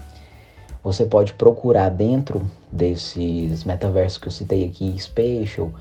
Você 0.84 1.06
pode 1.06 1.34
procurar 1.36 1.90
dentro 1.90 2.42
desses 2.70 3.64
metaversos 3.64 4.18
que 4.18 4.28
eu 4.28 4.32
citei 4.34 4.66
aqui, 4.66 4.98
Spatial, 5.00 5.72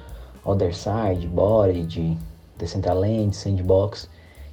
Other 0.45 0.73
Side, 0.73 1.27
Body, 1.27 2.17
Decentraland, 2.57 3.35
Sandbox, 3.35 4.09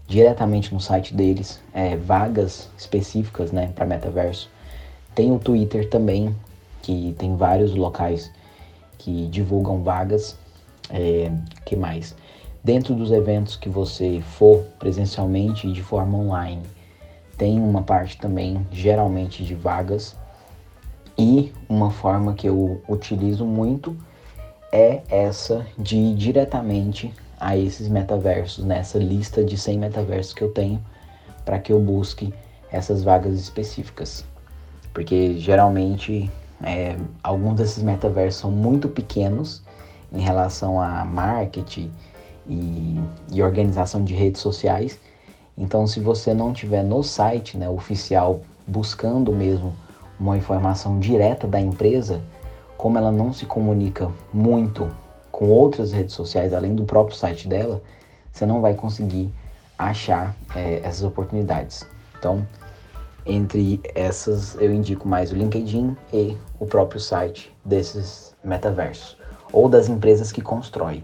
diretamente 0.07 0.73
no 0.73 0.79
site 0.79 1.13
deles, 1.13 1.59
é, 1.71 1.95
vagas 1.95 2.67
específicas 2.75 3.51
né, 3.51 3.71
para 3.75 3.85
metaverso. 3.85 4.49
Tem 5.13 5.31
o 5.31 5.37
Twitter 5.37 5.87
também, 5.87 6.35
que 6.81 7.13
tem 7.19 7.35
vários 7.35 7.75
locais 7.75 8.31
que 8.99 9.27
divulgam 9.27 9.81
vagas. 9.81 10.38
É, 10.91 11.31
que 11.65 11.75
mais? 11.75 12.15
Dentro 12.63 12.93
dos 12.93 13.12
eventos 13.12 13.55
que 13.55 13.69
você 13.69 14.21
for 14.21 14.63
presencialmente 14.77 15.67
e 15.67 15.71
de 15.71 15.81
forma 15.81 16.17
online, 16.17 16.62
tem 17.38 17.59
uma 17.59 17.81
parte 17.81 18.17
também, 18.17 18.67
geralmente, 18.71 19.43
de 19.43 19.55
vagas. 19.55 20.15
E 21.17 21.51
uma 21.67 21.89
forma 21.89 22.33
que 22.33 22.47
eu 22.47 22.81
utilizo 22.88 23.45
muito 23.45 23.97
é 24.71 25.01
essa 25.09 25.65
de 25.77 25.97
ir 25.97 26.15
diretamente 26.15 27.13
a 27.39 27.57
esses 27.57 27.88
metaversos, 27.88 28.65
nessa 28.65 28.99
lista 28.99 29.43
de 29.43 29.57
100 29.57 29.79
metaversos 29.79 30.33
que 30.33 30.43
eu 30.43 30.51
tenho, 30.51 30.83
para 31.45 31.59
que 31.59 31.71
eu 31.71 31.79
busque 31.79 32.33
essas 32.71 33.03
vagas 33.03 33.39
específicas. 33.39 34.25
Porque 34.93 35.38
geralmente 35.38 36.29
é, 36.63 36.98
alguns 37.24 37.56
desses 37.56 37.84
metaversos 37.84 38.41
são 38.41 38.52
muito 38.52 38.89
pequenos 38.89 39.63
em 40.12 40.22
relação 40.22 40.82
a 40.82 41.06
marketing 41.06 41.91
e, 42.48 43.00
e, 43.32 43.41
organização 43.41 44.04
de 44.04 44.13
redes 44.13 44.41
sociais. 44.41 45.00
Então, 45.58 45.86
se 45.86 46.00
você 46.00 46.34
não 46.34 46.52
tiver 46.52 46.84
no 46.84 47.04
site 47.04 47.58
né, 47.58 47.69
oficial 47.69 48.41
buscando 48.67 49.32
mesmo 49.32 49.74
uma 50.19 50.38
informação 50.38 51.00
direta 51.00 51.48
da 51.48 51.60
empresa, 51.60 52.22
como 52.78 52.98
ela 52.98 53.12
não 53.12 53.32
se 53.32 53.45
comunica 53.45 54.12
muito 54.34 54.89
com 55.32 55.50
outras 55.50 55.91
redes 55.91 56.15
sociais 56.15 56.54
além 56.54 56.76
do 56.76 56.84
próprio 56.84 57.15
site 57.15 57.48
dela, 57.48 57.82
você 58.32 58.45
não 58.45 58.62
vai 58.62 58.74
conseguir 58.74 59.30
achar 59.78 60.36
é, 60.56 60.82
essas 60.84 61.04
oportunidades. 61.04 61.86
Então, 62.17 62.45
entre 63.29 63.79
essas, 63.95 64.55
eu 64.55 64.73
indico 64.73 65.07
mais 65.07 65.31
o 65.31 65.35
LinkedIn 65.35 65.95
e 66.11 66.35
o 66.59 66.65
próprio 66.65 66.99
site 66.99 67.55
desses 67.63 68.35
metaversos 68.43 69.17
ou 69.51 69.69
das 69.69 69.87
empresas 69.89 70.31
que 70.31 70.41
constroem. 70.41 71.03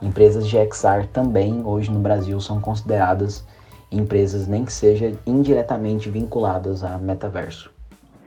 Empresas 0.00 0.46
de 0.46 0.56
XR 0.56 1.06
também 1.12 1.62
hoje 1.64 1.90
no 1.90 1.98
Brasil 1.98 2.40
são 2.40 2.60
consideradas 2.60 3.44
empresas 3.90 4.46
nem 4.46 4.64
que 4.64 4.72
seja 4.72 5.16
indiretamente 5.26 6.10
vinculadas 6.10 6.82
a 6.82 6.98
metaverso. 6.98 7.70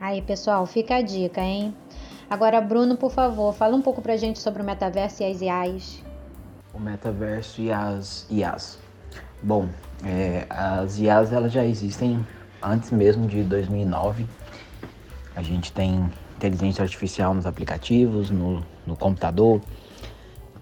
Aí, 0.00 0.22
pessoal, 0.22 0.64
fica 0.66 0.96
a 0.96 1.02
dica, 1.02 1.40
hein? 1.40 1.74
Agora, 2.28 2.60
Bruno, 2.60 2.96
por 2.96 3.10
favor, 3.10 3.52
fala 3.52 3.76
um 3.76 3.82
pouco 3.82 4.00
pra 4.00 4.16
gente 4.16 4.38
sobre 4.38 4.62
o 4.62 4.64
metaverso 4.64 5.22
e 5.22 5.26
as 5.26 5.40
IAs. 5.40 6.02
O 6.72 6.80
metaverso 6.80 7.60
e 7.60 7.70
as 7.70 8.26
IAs. 8.30 8.78
Bom, 9.42 9.68
é, 10.04 10.46
as 10.48 10.98
IAs 10.98 11.32
elas 11.32 11.52
já 11.52 11.64
existem 11.64 12.24
antes 12.62 12.90
mesmo 12.90 13.26
de 13.26 13.42
2009. 13.42 14.26
A 15.34 15.42
gente 15.42 15.72
tem 15.72 16.10
inteligência 16.36 16.82
artificial 16.82 17.34
nos 17.34 17.46
aplicativos, 17.46 18.30
no, 18.30 18.64
no 18.86 18.96
computador, 18.96 19.60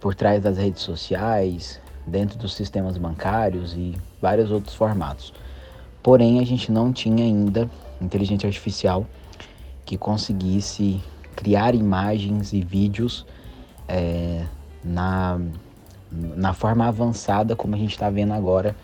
por 0.00 0.14
trás 0.14 0.42
das 0.42 0.58
redes 0.58 0.82
sociais, 0.82 1.80
dentro 2.06 2.38
dos 2.38 2.54
sistemas 2.54 2.96
bancários 2.96 3.74
e 3.74 3.94
vários 4.20 4.50
outros 4.50 4.74
formatos. 4.74 5.32
porém 6.02 6.40
a 6.40 6.44
gente 6.44 6.72
não 6.72 6.92
tinha 6.92 7.24
ainda 7.24 7.68
inteligência 8.00 8.46
artificial 8.46 9.06
que 9.84 9.98
conseguisse 9.98 11.02
criar 11.36 11.74
imagens 11.74 12.52
e 12.52 12.62
vídeos 12.62 13.26
é, 13.86 14.44
na, 14.82 15.40
na 16.10 16.52
forma 16.52 16.86
avançada 16.86 17.54
como 17.54 17.74
a 17.74 17.78
gente 17.78 17.92
está 17.92 18.10
vendo 18.10 18.32
agora 18.32 18.74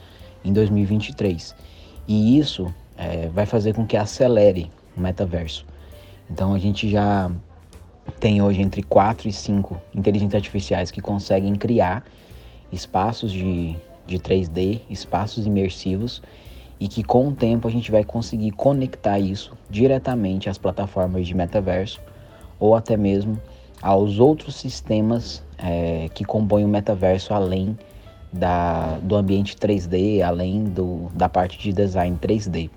em 0.44 0.52
2023. 0.52 1.54
E 2.06 2.38
isso 2.38 2.72
é, 2.96 3.28
vai 3.28 3.46
fazer 3.46 3.74
com 3.74 3.86
que 3.86 3.96
acelere 3.96 4.70
o 4.96 5.00
metaverso. 5.00 5.66
Então 6.30 6.54
a 6.54 6.58
gente 6.58 6.88
já 6.88 7.30
tem 8.20 8.42
hoje 8.42 8.60
entre 8.60 8.82
4 8.82 9.28
e 9.28 9.32
5 9.32 9.80
inteligências 9.94 10.34
artificiais 10.34 10.90
que 10.90 11.00
conseguem 11.00 11.54
criar 11.54 12.04
espaços 12.70 13.32
de, 13.32 13.76
de 14.06 14.18
3D, 14.18 14.80
espaços 14.90 15.46
imersivos 15.46 16.22
e 16.78 16.88
que 16.88 17.02
com 17.02 17.28
o 17.28 17.32
tempo 17.32 17.68
a 17.68 17.70
gente 17.70 17.90
vai 17.90 18.04
conseguir 18.04 18.50
conectar 18.50 19.18
isso 19.18 19.56
diretamente 19.70 20.48
às 20.48 20.58
plataformas 20.58 21.26
de 21.26 21.34
metaverso 21.34 22.00
ou 22.58 22.74
até 22.74 22.96
mesmo 22.96 23.40
aos 23.80 24.18
outros 24.18 24.56
sistemas 24.56 25.42
é, 25.58 26.08
que 26.14 26.24
compõem 26.24 26.64
o 26.64 26.68
metaverso 26.68 27.32
além 27.32 27.76
da, 28.32 28.98
do 29.02 29.14
ambiente 29.14 29.56
3D, 29.56 30.20
além 30.20 30.64
do, 30.64 31.10
da 31.14 31.28
parte 31.28 31.58
de 31.58 31.72
design 31.72 32.18
3D. 32.20 32.70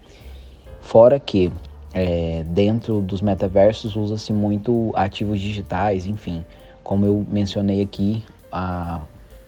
Fora 0.88 1.20
que 1.20 1.52
é, 1.94 2.46
dentro 2.48 3.02
dos 3.02 3.22
metaversos 3.22 3.98
usa-se 3.98 4.32
muito 4.32 4.94
ativos 4.96 5.42
digitais, 5.42 6.08
enfim, 6.08 6.46
como 6.82 7.06
eu 7.06 7.26
mencionei 7.30 7.82
aqui, 7.82 8.24
a, 8.50 9.02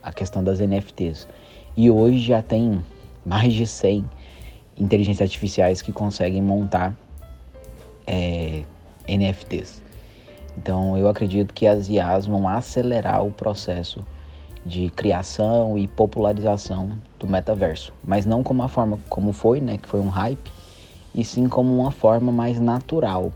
a 0.03 0.11
questão 0.11 0.43
das 0.43 0.59
NFTs. 0.59 1.29
E 1.77 1.89
hoje 1.89 2.19
já 2.19 2.41
tem 2.41 2.83
mais 3.25 3.53
de 3.53 3.65
100 3.65 4.03
inteligências 4.77 5.21
artificiais 5.21 5.81
que 5.81 5.93
conseguem 5.93 6.41
montar 6.41 6.93
é, 8.05 8.63
NFTs. 9.07 9.81
Então 10.57 10.97
eu 10.97 11.07
acredito 11.07 11.53
que 11.53 11.65
as 11.65 11.87
IAs 11.87 12.25
vão 12.25 12.49
acelerar 12.49 13.25
o 13.25 13.31
processo 13.31 14.05
de 14.65 14.89
criação 14.89 15.77
e 15.77 15.87
popularização 15.87 16.91
do 17.17 17.25
metaverso, 17.25 17.93
mas 18.03 18.25
não 18.25 18.43
como 18.43 18.61
a 18.61 18.67
forma 18.67 18.99
como 19.07 19.31
foi, 19.31 19.61
né, 19.61 19.77
que 19.77 19.87
foi 19.87 20.01
um 20.01 20.09
hype, 20.09 20.58
e 21.19 21.25
sim 21.25 21.49
como 21.49 21.77
uma 21.77 21.91
forma 21.91 22.31
mais 22.31 22.61
natural, 22.61 23.33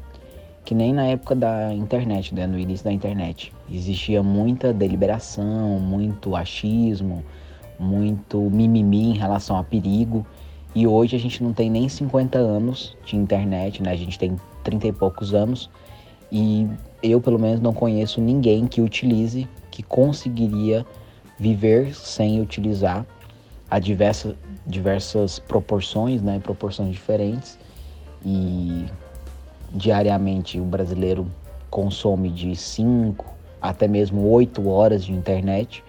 que 0.63 0.73
nem 0.73 0.93
na 0.93 1.05
época 1.05 1.35
da 1.35 1.73
internet, 1.73 2.33
né, 2.33 2.47
no 2.47 2.57
início 2.57 2.85
da 2.85 2.93
internet. 2.93 3.51
Existia 3.69 4.23
muita 4.23 4.71
deliberação, 4.71 5.79
muito 5.79 6.33
achismo, 6.33 7.21
muito 7.77 8.39
mimimi 8.39 9.09
em 9.09 9.17
relação 9.17 9.57
a 9.57 9.63
perigo, 9.65 10.25
e 10.73 10.87
hoje 10.87 11.17
a 11.17 11.19
gente 11.19 11.43
não 11.43 11.51
tem 11.51 11.69
nem 11.69 11.89
50 11.89 12.37
anos 12.39 12.97
de 13.05 13.17
internet, 13.17 13.83
né? 13.83 13.91
A 13.91 13.95
gente 13.97 14.17
tem 14.17 14.37
30 14.63 14.87
e 14.87 14.93
poucos 14.93 15.33
anos, 15.33 15.69
e 16.31 16.65
eu 17.03 17.19
pelo 17.19 17.37
menos 17.37 17.59
não 17.59 17.73
conheço 17.73 18.21
ninguém 18.21 18.65
que 18.65 18.79
utilize, 18.79 19.45
que 19.69 19.83
conseguiria 19.83 20.85
viver 21.37 21.93
sem 21.93 22.39
utilizar 22.39 23.05
a 23.69 23.77
diversa, 23.77 24.35
diversas 24.65 25.37
proporções, 25.37 26.21
né, 26.21 26.39
proporções 26.39 26.93
diferentes 26.93 27.59
e 28.25 28.85
diariamente 29.71 30.59
o 30.59 30.63
brasileiro 30.63 31.27
consome 31.69 32.29
de 32.29 32.55
5 32.55 33.25
até 33.61 33.87
mesmo 33.87 34.29
8 34.29 34.67
horas 34.67 35.05
de 35.05 35.13
internet, 35.13 35.83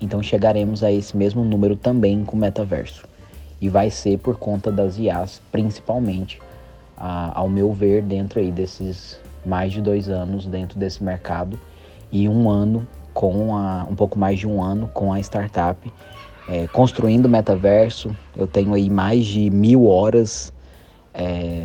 então 0.00 0.22
chegaremos 0.22 0.84
a 0.84 0.92
esse 0.92 1.16
mesmo 1.16 1.44
número 1.44 1.76
também 1.76 2.24
com 2.24 2.36
o 2.36 2.40
metaverso. 2.40 3.04
E 3.60 3.68
vai 3.68 3.90
ser 3.90 4.18
por 4.18 4.38
conta 4.38 4.70
das 4.70 4.98
IAs, 4.98 5.40
principalmente, 5.50 6.40
a, 6.96 7.38
ao 7.38 7.48
meu 7.48 7.72
ver, 7.72 8.02
dentro 8.02 8.38
aí 8.38 8.52
desses 8.52 9.18
mais 9.44 9.72
de 9.72 9.80
dois 9.80 10.08
anos 10.08 10.46
dentro 10.46 10.78
desse 10.78 11.02
mercado 11.02 11.58
e 12.10 12.28
um 12.28 12.50
ano 12.50 12.86
com 13.14 13.56
a, 13.56 13.86
um 13.88 13.94
pouco 13.94 14.18
mais 14.18 14.38
de 14.38 14.46
um 14.46 14.62
ano 14.62 14.88
com 14.92 15.12
a 15.12 15.20
startup 15.20 15.92
é, 16.48 16.66
construindo 16.68 17.28
metaverso. 17.28 18.14
Eu 18.36 18.46
tenho 18.46 18.74
aí 18.74 18.90
mais 18.90 19.24
de 19.24 19.50
mil 19.50 19.86
horas 19.86 20.52
é, 21.14 21.55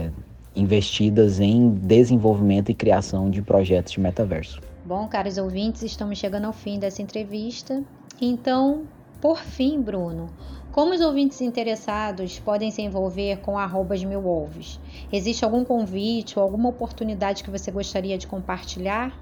investidas 0.55 1.39
em 1.39 1.69
desenvolvimento 1.69 2.69
e 2.69 2.73
criação 2.73 3.29
de 3.29 3.41
projetos 3.41 3.93
de 3.93 3.99
metaverso. 3.99 4.61
Bom, 4.85 5.07
caros 5.07 5.37
ouvintes, 5.37 5.83
estamos 5.83 6.17
chegando 6.17 6.45
ao 6.45 6.53
fim 6.53 6.79
dessa 6.79 7.01
entrevista. 7.01 7.83
Então, 8.19 8.83
por 9.21 9.37
fim, 9.37 9.81
Bruno, 9.81 10.29
como 10.71 10.93
os 10.93 11.01
ouvintes 11.01 11.41
interessados 11.41 12.39
podem 12.39 12.71
se 12.71 12.81
envolver 12.81 13.37
com 13.37 13.57
arrobas 13.57 14.03
mil 14.03 14.25
ovos? 14.27 14.79
Existe 15.11 15.45
algum 15.45 15.63
convite 15.63 16.39
ou 16.39 16.43
alguma 16.43 16.69
oportunidade 16.69 17.43
que 17.43 17.49
você 17.49 17.69
gostaria 17.71 18.17
de 18.17 18.25
compartilhar? 18.25 19.13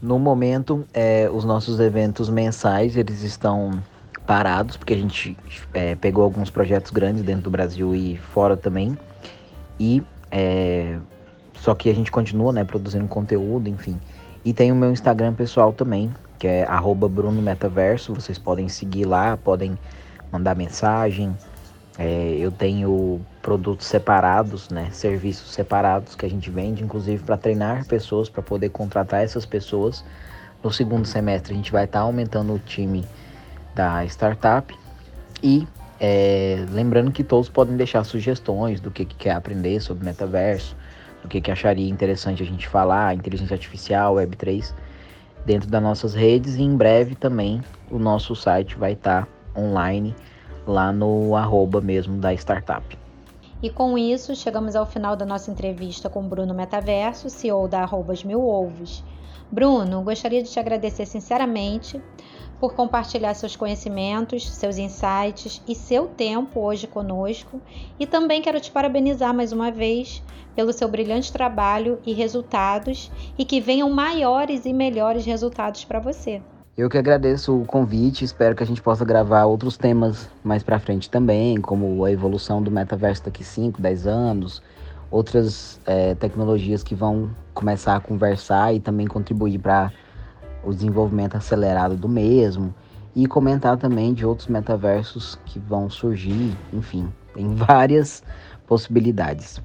No 0.00 0.18
momento, 0.18 0.84
é, 0.94 1.28
os 1.32 1.44
nossos 1.44 1.78
eventos 1.78 2.28
mensais 2.28 2.96
eles 2.96 3.22
estão 3.22 3.82
parados 4.26 4.76
porque 4.76 4.94
a 4.94 4.96
gente 4.96 5.36
é, 5.74 5.94
pegou 5.94 6.24
alguns 6.24 6.48
projetos 6.48 6.90
grandes 6.90 7.22
dentro 7.22 7.42
do 7.42 7.50
Brasil 7.50 7.94
e 7.94 8.16
fora 8.16 8.56
também 8.56 8.96
e 9.78 10.02
é, 10.32 10.98
só 11.54 11.74
que 11.74 11.90
a 11.90 11.94
gente 11.94 12.10
continua 12.10 12.52
né, 12.52 12.64
produzindo 12.64 13.06
conteúdo, 13.06 13.68
enfim. 13.68 14.00
E 14.44 14.52
tem 14.52 14.72
o 14.72 14.74
meu 14.74 14.90
Instagram 14.90 15.34
pessoal 15.34 15.72
também, 15.72 16.10
que 16.38 16.48
é 16.48 16.66
@bruno_metaverso. 16.66 18.14
Vocês 18.14 18.38
podem 18.38 18.68
seguir 18.68 19.04
lá, 19.04 19.36
podem 19.36 19.78
mandar 20.32 20.56
mensagem. 20.56 21.36
É, 21.98 22.36
eu 22.40 22.50
tenho 22.50 23.20
produtos 23.42 23.86
separados, 23.86 24.70
né, 24.70 24.88
serviços 24.92 25.52
separados 25.52 26.14
que 26.14 26.24
a 26.24 26.30
gente 26.30 26.50
vende, 26.50 26.82
inclusive 26.82 27.22
para 27.22 27.36
treinar 27.36 27.86
pessoas, 27.86 28.30
para 28.30 28.42
poder 28.42 28.70
contratar 28.70 29.22
essas 29.22 29.44
pessoas. 29.44 30.02
No 30.64 30.72
segundo 30.72 31.04
semestre 31.06 31.52
a 31.52 31.56
gente 31.56 31.70
vai 31.70 31.84
estar 31.84 31.98
tá 31.98 32.04
aumentando 32.04 32.54
o 32.54 32.58
time 32.58 33.04
da 33.74 34.04
startup 34.06 34.74
e 35.42 35.66
é, 36.04 36.66
lembrando 36.72 37.12
que 37.12 37.22
todos 37.22 37.48
podem 37.48 37.76
deixar 37.76 38.02
sugestões 38.02 38.80
do 38.80 38.90
que, 38.90 39.04
que 39.04 39.14
quer 39.14 39.36
aprender 39.36 39.80
sobre 39.80 40.04
metaverso, 40.04 40.76
do 41.22 41.28
que, 41.28 41.40
que 41.40 41.48
acharia 41.48 41.88
interessante 41.88 42.42
a 42.42 42.46
gente 42.46 42.66
falar, 42.66 43.14
inteligência 43.14 43.54
artificial, 43.54 44.16
Web3, 44.16 44.74
dentro 45.46 45.70
das 45.70 45.80
nossas 45.80 46.12
redes 46.12 46.56
e 46.56 46.62
em 46.62 46.76
breve 46.76 47.14
também 47.14 47.62
o 47.88 48.00
nosso 48.00 48.34
site 48.34 48.74
vai 48.74 48.94
estar 48.94 49.26
tá 49.26 49.60
online 49.60 50.12
lá 50.66 50.92
no 50.92 51.36
arroba 51.36 51.80
mesmo 51.80 52.18
da 52.18 52.34
startup. 52.34 52.98
E 53.62 53.70
com 53.70 53.96
isso, 53.96 54.34
chegamos 54.34 54.74
ao 54.74 54.84
final 54.84 55.14
da 55.14 55.24
nossa 55.24 55.52
entrevista 55.52 56.10
com 56.10 56.28
Bruno 56.28 56.52
Metaverso, 56.52 57.30
CEO 57.30 57.68
da 57.68 57.82
Arrobas 57.82 58.24
Mil 58.24 58.44
Ovos. 58.44 59.04
Bruno, 59.52 60.02
gostaria 60.02 60.42
de 60.42 60.50
te 60.50 60.58
agradecer 60.58 61.06
sinceramente 61.06 62.02
por 62.60 62.74
compartilhar 62.74 63.34
seus 63.34 63.56
conhecimentos, 63.56 64.48
seus 64.48 64.78
insights 64.78 65.62
e 65.66 65.74
seu 65.74 66.06
tempo 66.06 66.60
hoje 66.60 66.86
conosco. 66.86 67.60
E 67.98 68.06
também 68.06 68.40
quero 68.40 68.60
te 68.60 68.70
parabenizar 68.70 69.34
mais 69.34 69.52
uma 69.52 69.70
vez 69.70 70.22
pelo 70.54 70.72
seu 70.72 70.88
brilhante 70.88 71.32
trabalho 71.32 71.98
e 72.06 72.12
resultados 72.12 73.10
e 73.38 73.44
que 73.44 73.60
venham 73.60 73.90
maiores 73.90 74.64
e 74.64 74.72
melhores 74.72 75.24
resultados 75.24 75.84
para 75.84 75.98
você. 75.98 76.42
Eu 76.76 76.88
que 76.88 76.96
agradeço 76.96 77.54
o 77.60 77.66
convite, 77.66 78.24
espero 78.24 78.56
que 78.56 78.62
a 78.62 78.66
gente 78.66 78.80
possa 78.80 79.04
gravar 79.04 79.44
outros 79.44 79.76
temas 79.76 80.30
mais 80.42 80.62
para 80.62 80.78
frente 80.78 81.10
também, 81.10 81.60
como 81.60 82.02
a 82.02 82.10
evolução 82.10 82.62
do 82.62 82.70
metaverso 82.70 83.24
daqui 83.24 83.44
5, 83.44 83.80
10 83.80 84.06
anos, 84.06 84.62
outras 85.10 85.78
é, 85.84 86.14
tecnologias 86.14 86.82
que 86.82 86.94
vão 86.94 87.30
começar 87.52 87.96
a 87.96 88.00
conversar 88.00 88.74
e 88.74 88.80
também 88.80 89.06
contribuir 89.06 89.58
para 89.58 89.92
o 90.64 90.72
desenvolvimento 90.72 91.36
acelerado 91.36 91.96
do 91.96 92.08
mesmo 92.08 92.74
e 93.14 93.26
comentar 93.26 93.76
também 93.76 94.14
de 94.14 94.24
outros 94.24 94.48
metaversos 94.48 95.38
que 95.44 95.58
vão 95.58 95.90
surgir, 95.90 96.56
enfim, 96.72 97.12
tem 97.34 97.52
várias 97.54 98.22
possibilidades. 98.66 99.60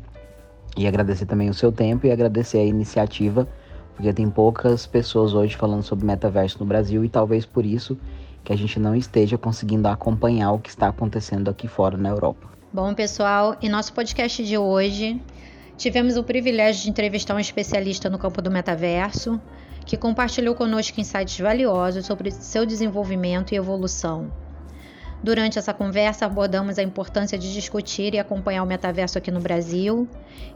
E 0.76 0.88
agradecer 0.88 1.26
também 1.26 1.50
o 1.50 1.54
seu 1.54 1.72
tempo 1.72 2.06
e 2.06 2.12
agradecer 2.12 2.60
a 2.60 2.66
iniciativa 2.66 3.48
porque 3.98 4.14
tem 4.14 4.30
poucas 4.30 4.86
pessoas 4.86 5.34
hoje 5.34 5.58
falando 5.58 5.82
sobre 5.82 6.06
metaverso 6.06 6.60
no 6.60 6.66
Brasil 6.68 7.04
e 7.04 7.10
talvez 7.10 7.48
por 7.48 7.66
isso 7.66 7.98
que 8.44 8.54
a 8.54 8.56
gente 8.56 8.80
não 8.80 8.96
esteja 8.96 9.40
conseguindo 9.40 9.88
acompanhar 9.88 10.52
o 10.52 10.60
que 10.60 10.70
está 10.70 10.88
acontecendo 10.88 11.50
aqui 11.50 11.68
fora 11.68 11.98
na 11.98 12.10
Europa. 12.10 12.48
Bom, 12.72 12.94
pessoal, 12.94 13.58
em 13.60 13.68
nosso 13.68 13.92
podcast 13.94 14.44
de 14.44 14.56
hoje, 14.56 15.20
tivemos 15.76 16.16
o 16.16 16.24
privilégio 16.24 16.84
de 16.84 16.92
entrevistar 16.92 17.34
um 17.34 17.40
especialista 17.40 18.08
no 18.08 18.20
campo 18.20 18.40
do 18.40 18.52
metaverso, 18.52 19.42
que 19.88 19.95
compartilhou 19.95 20.54
conosco 20.54 21.00
insights 21.00 21.39
valiosos 21.39 22.06
sobre 22.06 22.30
seu 22.30 22.65
desenvolvimento 22.65 23.54
e 23.54 23.56
evolução. 23.56 24.30
Durante 25.23 25.58
essa 25.58 25.73
conversa, 25.73 26.26
abordamos 26.26 26.78
a 26.78 26.84
importância 26.84 27.38
de 27.38 27.52
discutir 27.52 28.13
e 28.13 28.19
acompanhar 28.19 28.62
o 28.62 28.67
metaverso 28.67 29.17
aqui 29.17 29.32
no 29.32 29.39
Brasil, 29.39 30.08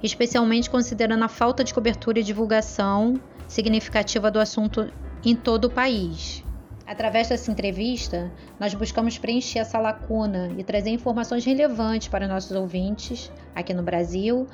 especialmente 0.03 0.69
considerando 0.69 1.23
a 1.23 1.29
falta 1.29 1.63
de 1.63 1.73
cobertura 1.73 2.19
e 2.19 2.23
divulgação 2.23 3.19
significativa 3.47 4.29
do 4.29 4.39
assunto 4.39 4.91
em 5.25 5.35
todo 5.35 5.65
o 5.65 5.69
país. 5.69 6.43
Através 6.85 7.29
dessa 7.29 7.49
entrevista, 7.49 8.29
nós 8.59 8.73
buscamos 8.73 9.17
preencher 9.17 9.59
essa 9.59 9.79
lacuna 9.79 10.51
e 10.57 10.63
trazer 10.63 10.89
informações 10.89 11.45
relevantes 11.45 12.09
para 12.09 12.27
nossos 12.27 12.51
ouvintes 12.51 13.31
aqui 13.55 13.73
no 13.73 13.81
Brasil 13.81 14.45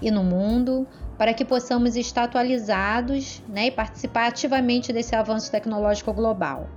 e 0.00 0.10
no 0.10 0.22
mundo, 0.24 0.86
para 1.18 1.34
que 1.34 1.44
possamos 1.44 1.96
estar 1.96 2.24
atualizados 2.24 3.42
né, 3.48 3.66
e 3.66 3.70
participar 3.70 4.28
ativamente 4.28 4.92
desse 4.92 5.14
avanço 5.14 5.50
tecnológico 5.50 6.12
global. 6.12 6.68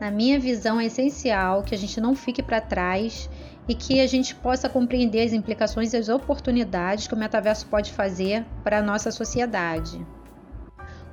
Na 0.00 0.10
minha 0.10 0.38
visão, 0.38 0.80
é 0.80 0.86
essencial 0.86 1.62
que 1.62 1.74
a 1.74 1.78
gente 1.78 2.00
não 2.00 2.14
fique 2.14 2.42
para 2.42 2.60
trás 2.60 3.30
e 3.68 3.74
que 3.74 4.00
a 4.00 4.06
gente 4.06 4.34
possa 4.34 4.68
compreender 4.68 5.24
as 5.24 5.32
implicações 5.32 5.92
e 5.92 5.96
as 5.96 6.08
oportunidades 6.08 7.06
que 7.06 7.14
o 7.14 7.16
metaverso 7.16 7.66
pode 7.66 7.92
fazer 7.92 8.44
para 8.64 8.78
a 8.78 8.82
nossa 8.82 9.10
sociedade. 9.10 10.04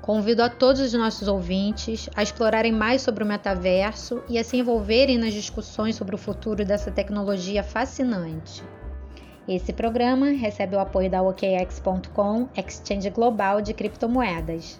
Convido 0.01 0.41
a 0.41 0.49
todos 0.49 0.81
os 0.81 0.93
nossos 0.93 1.27
ouvintes 1.27 2.09
a 2.15 2.23
explorarem 2.23 2.71
mais 2.71 3.03
sobre 3.03 3.23
o 3.23 3.27
metaverso 3.27 4.23
e 4.27 4.39
a 4.39 4.43
se 4.43 4.57
envolverem 4.57 5.19
nas 5.19 5.33
discussões 5.33 5.95
sobre 5.95 6.15
o 6.15 6.17
futuro 6.17 6.65
dessa 6.65 6.89
tecnologia 6.89 7.61
fascinante. 7.61 8.63
Esse 9.49 9.73
programa 9.73 10.27
recebe 10.27 10.75
o 10.75 10.79
apoio 10.79 11.09
da 11.09 11.23
OKX.com, 11.23 12.47
exchange 12.55 13.09
global 13.09 13.63
de 13.63 13.73
criptomoedas. 13.73 14.79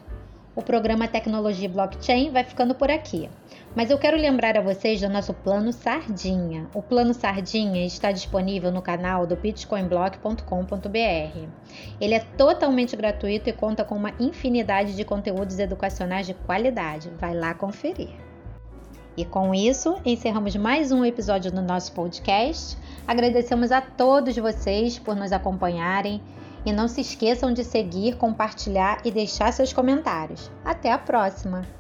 O 0.55 0.61
programa 0.61 1.07
Tecnologia 1.07 1.67
Blockchain 1.67 2.29
vai 2.29 2.43
ficando 2.43 2.75
por 2.75 2.91
aqui. 2.91 3.27
Mas 3.75 3.89
eu 3.89 3.97
quero 3.97 4.15
lembrar 4.15 4.59
a 4.59 4.61
vocês 4.61 5.01
do 5.01 5.09
nosso 5.09 5.33
plano 5.33 5.73
Sardinha. 5.73 6.67
O 6.71 6.83
plano 6.83 7.15
Sardinha 7.15 7.83
está 7.83 8.11
disponível 8.11 8.71
no 8.71 8.79
canal 8.79 9.25
do 9.25 9.35
bitcoinblock.com.br. 9.35 11.47
Ele 11.99 12.13
é 12.13 12.19
totalmente 12.19 12.95
gratuito 12.95 13.49
e 13.49 13.53
conta 13.53 13.83
com 13.83 13.95
uma 13.95 14.13
infinidade 14.19 14.95
de 14.95 15.03
conteúdos 15.03 15.57
educacionais 15.57 16.27
de 16.27 16.35
qualidade. 16.35 17.09
Vai 17.17 17.33
lá 17.33 17.55
conferir. 17.55 18.28
E 19.19 19.25
com 19.25 19.53
isso, 19.53 19.97
encerramos 20.05 20.55
mais 20.55 20.93
um 20.93 21.03
episódio 21.03 21.51
do 21.51 21.61
nosso 21.61 21.91
podcast. 21.91 22.77
Agradecemos 23.05 23.69
a 23.69 23.81
todos 23.81 24.33
vocês 24.37 24.97
por 24.97 25.13
nos 25.13 25.33
acompanharem 25.33 26.21
e 26.65 26.71
não 26.71 26.87
se 26.87 27.01
esqueçam 27.01 27.51
de 27.51 27.65
seguir, 27.65 28.15
compartilhar 28.15 29.01
e 29.03 29.11
deixar 29.11 29.51
seus 29.51 29.73
comentários. 29.73 30.49
Até 30.63 30.93
a 30.93 30.97
próxima! 30.97 31.78